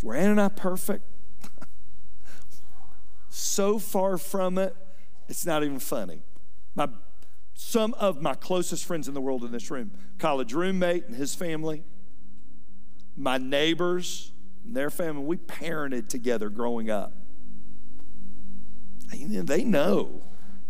Were 0.00 0.14
Ann 0.14 0.30
and 0.30 0.40
I 0.40 0.48
perfect? 0.48 1.04
so 3.28 3.80
far 3.80 4.16
from 4.18 4.56
it, 4.56 4.76
it's 5.28 5.44
not 5.44 5.64
even 5.64 5.80
funny. 5.80 6.22
My, 6.76 6.88
some 7.54 7.92
of 7.94 8.22
my 8.22 8.34
closest 8.34 8.84
friends 8.84 9.08
in 9.08 9.14
the 9.14 9.20
world 9.20 9.42
in 9.42 9.50
this 9.50 9.68
room, 9.68 9.90
college 10.20 10.54
roommate 10.54 11.08
and 11.08 11.16
his 11.16 11.34
family, 11.34 11.82
my 13.16 13.38
neighbors 13.38 14.32
and 14.64 14.74
their 14.76 14.90
family, 14.90 15.24
we 15.24 15.36
parented 15.36 16.08
together 16.08 16.48
growing 16.48 16.90
up. 16.90 17.14
And 19.10 19.46
They 19.46 19.64
know 19.64 20.22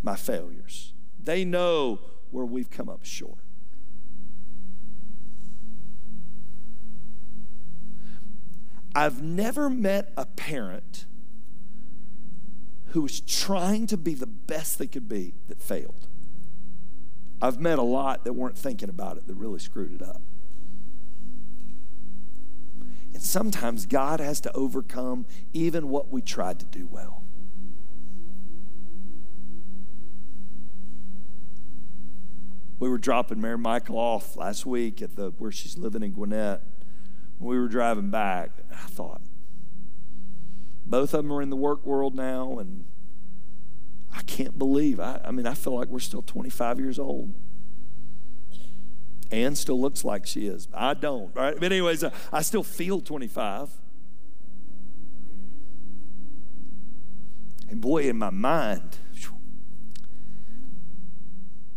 my 0.03 0.17
failures. 0.17 0.93
They 1.23 1.45
know 1.45 2.01
where 2.31 2.45
we've 2.45 2.71
come 2.71 2.89
up 2.89 3.05
short. 3.05 3.39
I've 8.95 9.23
never 9.23 9.71
met 9.71 10.13
a 10.17 10.27
parent 10.27 11.07
who 12.87 13.03
was 13.03 13.21
trying 13.21 13.87
to 13.87 13.97
be 13.97 14.15
the 14.15 14.27
best 14.27 14.79
they 14.79 14.87
could 14.87 15.09
be 15.09 15.35
that 15.49 15.63
failed. 15.63 16.09
I've 17.41 17.59
met 17.59 17.79
a 17.79 17.83
lot 17.83 18.25
that 18.25 18.35
weren't 18.35 18.59
thinking 18.59 18.91
about 18.91 19.17
it 19.17 19.27
that 19.27 19.35
really 19.35 19.59
screwed 19.59 19.95
it 19.95 20.03
up. 20.03 20.21
Sometimes 23.25 23.87
God 23.87 24.21
has 24.21 24.41
to 24.43 24.53
overcome 24.53 25.27
even 25.53 25.89
what 25.89 26.11
we 26.11 26.23
tried 26.23 26.59
to 26.61 26.67
do 26.67 26.89
well. 26.91 27.23
We 32.79 32.89
were 32.89 32.99
dropping 32.99 33.41
Mary 33.41 33.59
Michael 33.59 33.97
off 33.97 34.37
last 34.37 34.67
week 34.67 35.01
at 35.01 35.15
the 35.15 35.31
where 35.39 35.53
she's 35.53 35.79
living 35.79 36.03
in 36.03 36.13
Gwinnett 36.13 36.63
we 37.43 37.59
were 37.59 37.69
driving 37.69 38.11
back, 38.11 38.51
I 38.71 38.87
thought, 38.87 39.21
both 40.87 41.13
of 41.13 41.25
them 41.25 41.33
are 41.33 41.43
in 41.43 41.51
the 41.51 41.57
work 41.57 41.85
world 41.85 42.15
now, 42.15 42.59
and 42.59 42.85
I 44.15 44.23
can't 44.23 44.59
believe. 44.59 45.01
I, 45.01 45.21
I 45.25 45.33
mean, 45.33 45.47
I 45.47 45.55
feel 45.55 45.75
like 45.75 45.89
we're 45.89 45.99
still 45.99 46.23
25 46.23 46.79
years 46.79 46.99
old. 46.99 47.35
Ann 49.33 49.57
still 49.57 49.81
looks 49.81 50.05
like 50.05 50.27
she 50.27 50.47
is. 50.47 50.69
I 50.73 50.95
don't. 50.95 51.35
Right? 51.35 51.55
But 51.55 51.73
anyways, 51.73 52.05
I, 52.05 52.13
I 52.33 52.43
still 52.43 52.63
feel 52.63 53.01
25. 53.01 53.71
And 57.69 57.81
boy, 57.81 58.03
in 58.03 58.19
my 58.19 58.31
mind, 58.31 58.99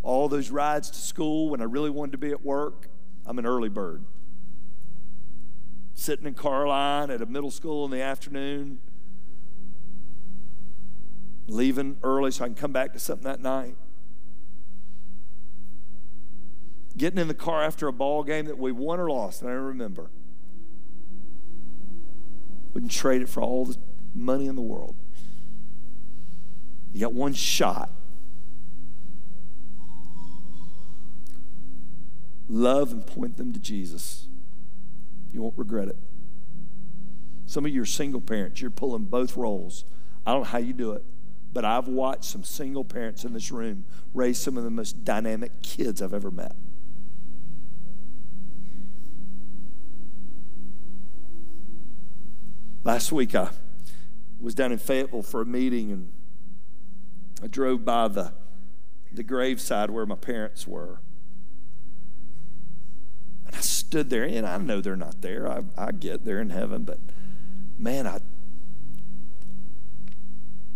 all 0.03 0.27
those 0.27 0.51
rides 0.51 0.91
to 0.91 0.97
school 0.99 1.49
when 1.49 1.61
I 1.61 1.63
really 1.63 1.89
wanted 1.89 2.11
to 2.11 2.17
be 2.17 2.31
at 2.31 2.43
work, 2.43 2.89
I'm 3.25 3.39
an 3.39 3.45
early 3.45 3.69
bird 3.69 4.03
sitting 5.95 6.27
in 6.27 6.33
car 6.33 6.67
line 6.67 7.09
at 7.09 7.21
a 7.21 7.25
middle 7.25 7.49
school 7.49 7.85
in 7.85 7.91
the 7.91 8.01
afternoon, 8.01 8.79
leaving 11.47 11.97
early 12.03 12.31
so 12.31 12.43
I 12.43 12.47
can 12.47 12.55
come 12.55 12.71
back 12.71 12.93
to 12.93 12.99
something 12.99 13.23
that 13.23 13.41
night. 13.41 13.75
Getting 16.97 17.19
in 17.19 17.27
the 17.27 17.33
car 17.33 17.63
after 17.63 17.87
a 17.87 17.93
ball 17.93 18.23
game 18.23 18.45
that 18.45 18.57
we 18.57 18.71
won 18.71 18.99
or 18.99 19.09
lost, 19.09 19.41
and 19.41 19.49
I 19.49 19.53
remember. 19.53 20.09
Wouldn't 22.73 22.91
trade 22.91 23.21
it 23.21 23.29
for 23.29 23.41
all 23.41 23.65
the 23.65 23.77
money 24.13 24.47
in 24.47 24.55
the 24.55 24.61
world. 24.61 24.95
You 26.93 27.01
got 27.01 27.13
one 27.13 27.33
shot. 27.33 27.89
Love 32.47 32.91
and 32.91 33.05
point 33.05 33.37
them 33.37 33.51
to 33.51 33.59
Jesus. 33.59 34.27
You 35.33 35.41
won't 35.41 35.57
regret 35.57 35.89
it. 35.89 35.97
Some 37.45 37.65
of 37.65 37.71
you 37.71 37.81
are 37.81 37.85
single 37.85 38.21
parents, 38.21 38.61
you're 38.61 38.71
pulling 38.71 39.03
both 39.03 39.35
roles. 39.35 39.83
I 40.25 40.31
don't 40.31 40.41
know 40.41 40.45
how 40.45 40.57
you 40.57 40.73
do 40.73 40.93
it, 40.93 41.03
but 41.53 41.65
I've 41.65 41.87
watched 41.87 42.25
some 42.25 42.43
single 42.43 42.83
parents 42.83 43.23
in 43.23 43.33
this 43.33 43.51
room 43.51 43.85
raise 44.13 44.37
some 44.37 44.57
of 44.57 44.63
the 44.63 44.71
most 44.71 45.03
dynamic 45.03 45.61
kids 45.61 46.01
I've 46.01 46.13
ever 46.13 46.31
met. 46.31 46.55
Last 52.85 53.11
week, 53.11 53.33
I 53.33 53.49
was 54.39 54.53
down 54.53 54.71
in 54.71 54.77
Fayetteville 54.77 55.23
for 55.23 55.41
a 55.41 55.45
meeting, 55.45 55.91
and 55.91 56.13
I 57.41 57.47
drove 57.47 57.83
by 57.83 58.07
the, 58.07 58.31
the 59.11 59.23
graveside 59.23 59.89
where 59.89 60.05
my 60.05 60.13
parents 60.13 60.67
were. 60.67 60.99
And 63.47 63.55
I 63.55 63.61
stood 63.61 64.11
there, 64.11 64.23
and 64.23 64.45
I 64.45 64.59
know 64.59 64.81
they're 64.81 64.95
not 64.95 65.23
there. 65.23 65.49
I, 65.49 65.63
I 65.75 65.93
get 65.93 66.25
they're 66.25 66.39
in 66.39 66.51
heaven, 66.51 66.83
but 66.83 66.99
man, 67.79 68.05
I 68.05 68.19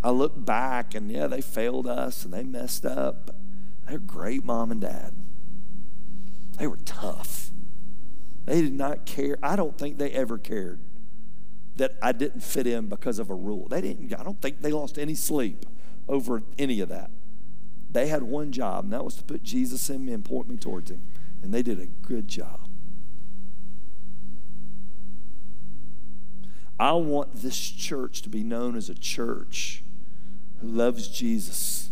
I 0.03 0.09
look 0.09 0.43
back 0.45 0.95
and 0.95 1.11
yeah, 1.11 1.27
they 1.27 1.41
failed 1.41 1.85
us 1.85 2.23
and 2.23 2.33
they 2.33 2.43
messed 2.43 2.85
up. 2.85 3.35
They're 3.87 3.99
great 3.99 4.45
mom 4.45 4.71
and 4.71 4.79
dad. 4.79 5.13
They 6.57 6.67
were 6.67 6.77
tough. 6.77 7.51
They 8.45 8.61
did 8.61 8.73
not 8.73 9.05
care. 9.05 9.37
I 9.43 9.57
don't 9.57 9.77
think 9.77 9.97
they 9.97 10.11
ever 10.11 10.37
cared 10.37 10.79
that 11.79 11.95
I 12.01 12.11
didn't 12.11 12.41
fit 12.41 12.67
in 12.67 12.87
because 12.87 13.19
of 13.19 13.29
a 13.29 13.33
rule. 13.33 13.67
They 13.69 13.79
didn't, 13.79 14.13
I 14.13 14.21
don't 14.23 14.41
think 14.41 14.61
they 14.61 14.71
lost 14.71 14.99
any 14.99 15.15
sleep 15.15 15.65
over 16.09 16.43
any 16.57 16.81
of 16.81 16.89
that. 16.89 17.09
They 17.89 18.07
had 18.07 18.23
one 18.23 18.51
job, 18.51 18.83
and 18.83 18.93
that 18.93 19.03
was 19.03 19.15
to 19.15 19.23
put 19.23 19.43
Jesus 19.43 19.89
in 19.89 20.05
me 20.05 20.11
and 20.11 20.23
point 20.23 20.49
me 20.49 20.57
towards 20.57 20.91
him. 20.91 21.01
And 21.41 21.53
they 21.53 21.63
did 21.63 21.79
a 21.79 21.85
good 21.85 22.27
job. 22.27 22.59
I 26.77 26.91
want 26.93 27.35
this 27.35 27.57
church 27.57 28.21
to 28.23 28.29
be 28.29 28.43
known 28.43 28.75
as 28.75 28.89
a 28.89 28.95
church 28.95 29.81
who 30.59 30.67
loves 30.67 31.07
Jesus 31.07 31.91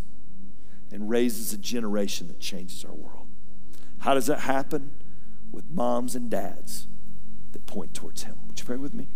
and 0.91 1.09
raises 1.09 1.53
a 1.53 1.57
generation 1.57 2.27
that 2.27 2.39
changes 2.41 2.83
our 2.83 2.93
world. 2.93 3.27
How 3.99 4.13
does 4.13 4.27
that 4.27 4.41
happen? 4.41 4.91
With 5.51 5.69
moms 5.69 6.13
and 6.13 6.29
dads 6.29 6.87
that 7.53 7.65
point 7.65 7.93
towards 7.93 8.23
Him. 8.23 8.35
Would 8.47 8.59
you 8.59 8.65
pray 8.65 8.75
with 8.75 8.93
me? 8.93 9.07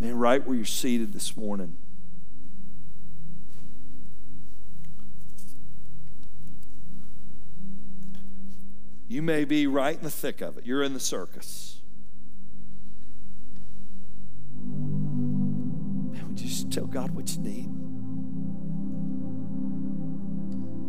Man, 0.00 0.16
right 0.16 0.44
where 0.46 0.56
you're 0.56 0.64
seated 0.64 1.12
this 1.12 1.36
morning, 1.36 1.76
You 9.14 9.22
may 9.22 9.44
be 9.44 9.66
right 9.68 9.96
in 9.96 10.02
the 10.02 10.10
thick 10.10 10.40
of 10.40 10.58
it. 10.58 10.66
You're 10.66 10.82
in 10.82 10.92
the 10.92 10.98
circus. 10.98 11.82
Man, 16.10 16.34
just 16.34 16.72
tell 16.72 16.86
God 16.86 17.12
what 17.12 17.30
you 17.30 17.40
need? 17.40 17.70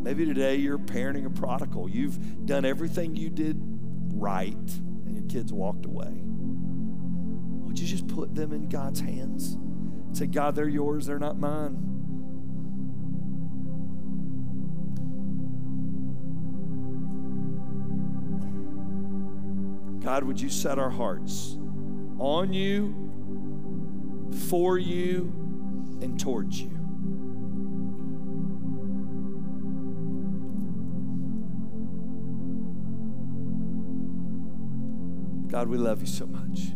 Maybe 0.04 0.26
today 0.26 0.56
you're 0.56 0.80
parenting 0.80 1.28
a 1.28 1.30
prodigal. 1.30 1.88
You've 1.88 2.48
done 2.48 2.66
everything 2.66 3.16
you 3.16 3.30
did 3.30 3.58
right, 4.14 4.56
and 4.56 5.16
your 5.16 5.28
kids 5.28 5.54
walked 5.54 5.86
away. 5.86 6.24
Would 7.76 7.82
you 7.82 7.88
just 7.90 8.08
put 8.08 8.34
them 8.34 8.54
in 8.54 8.70
God's 8.70 9.02
hands? 9.02 9.58
Say, 10.18 10.28
God, 10.28 10.56
they're 10.56 10.70
yours, 10.70 11.08
they're 11.08 11.20
not 11.20 11.38
mine. 11.38 11.76
God, 20.02 20.24
would 20.24 20.40
you 20.40 20.48
set 20.48 20.80
our 20.80 20.90
hearts 20.90 21.58
on 22.18 22.54
you, 22.54 22.96
for 24.48 24.78
you, 24.78 25.34
and 26.02 26.18
towards 26.18 26.62
you? 26.62 26.70
God, 35.50 35.68
we 35.68 35.78
love 35.78 36.00
you 36.00 36.08
so 36.08 36.26
much. 36.26 36.70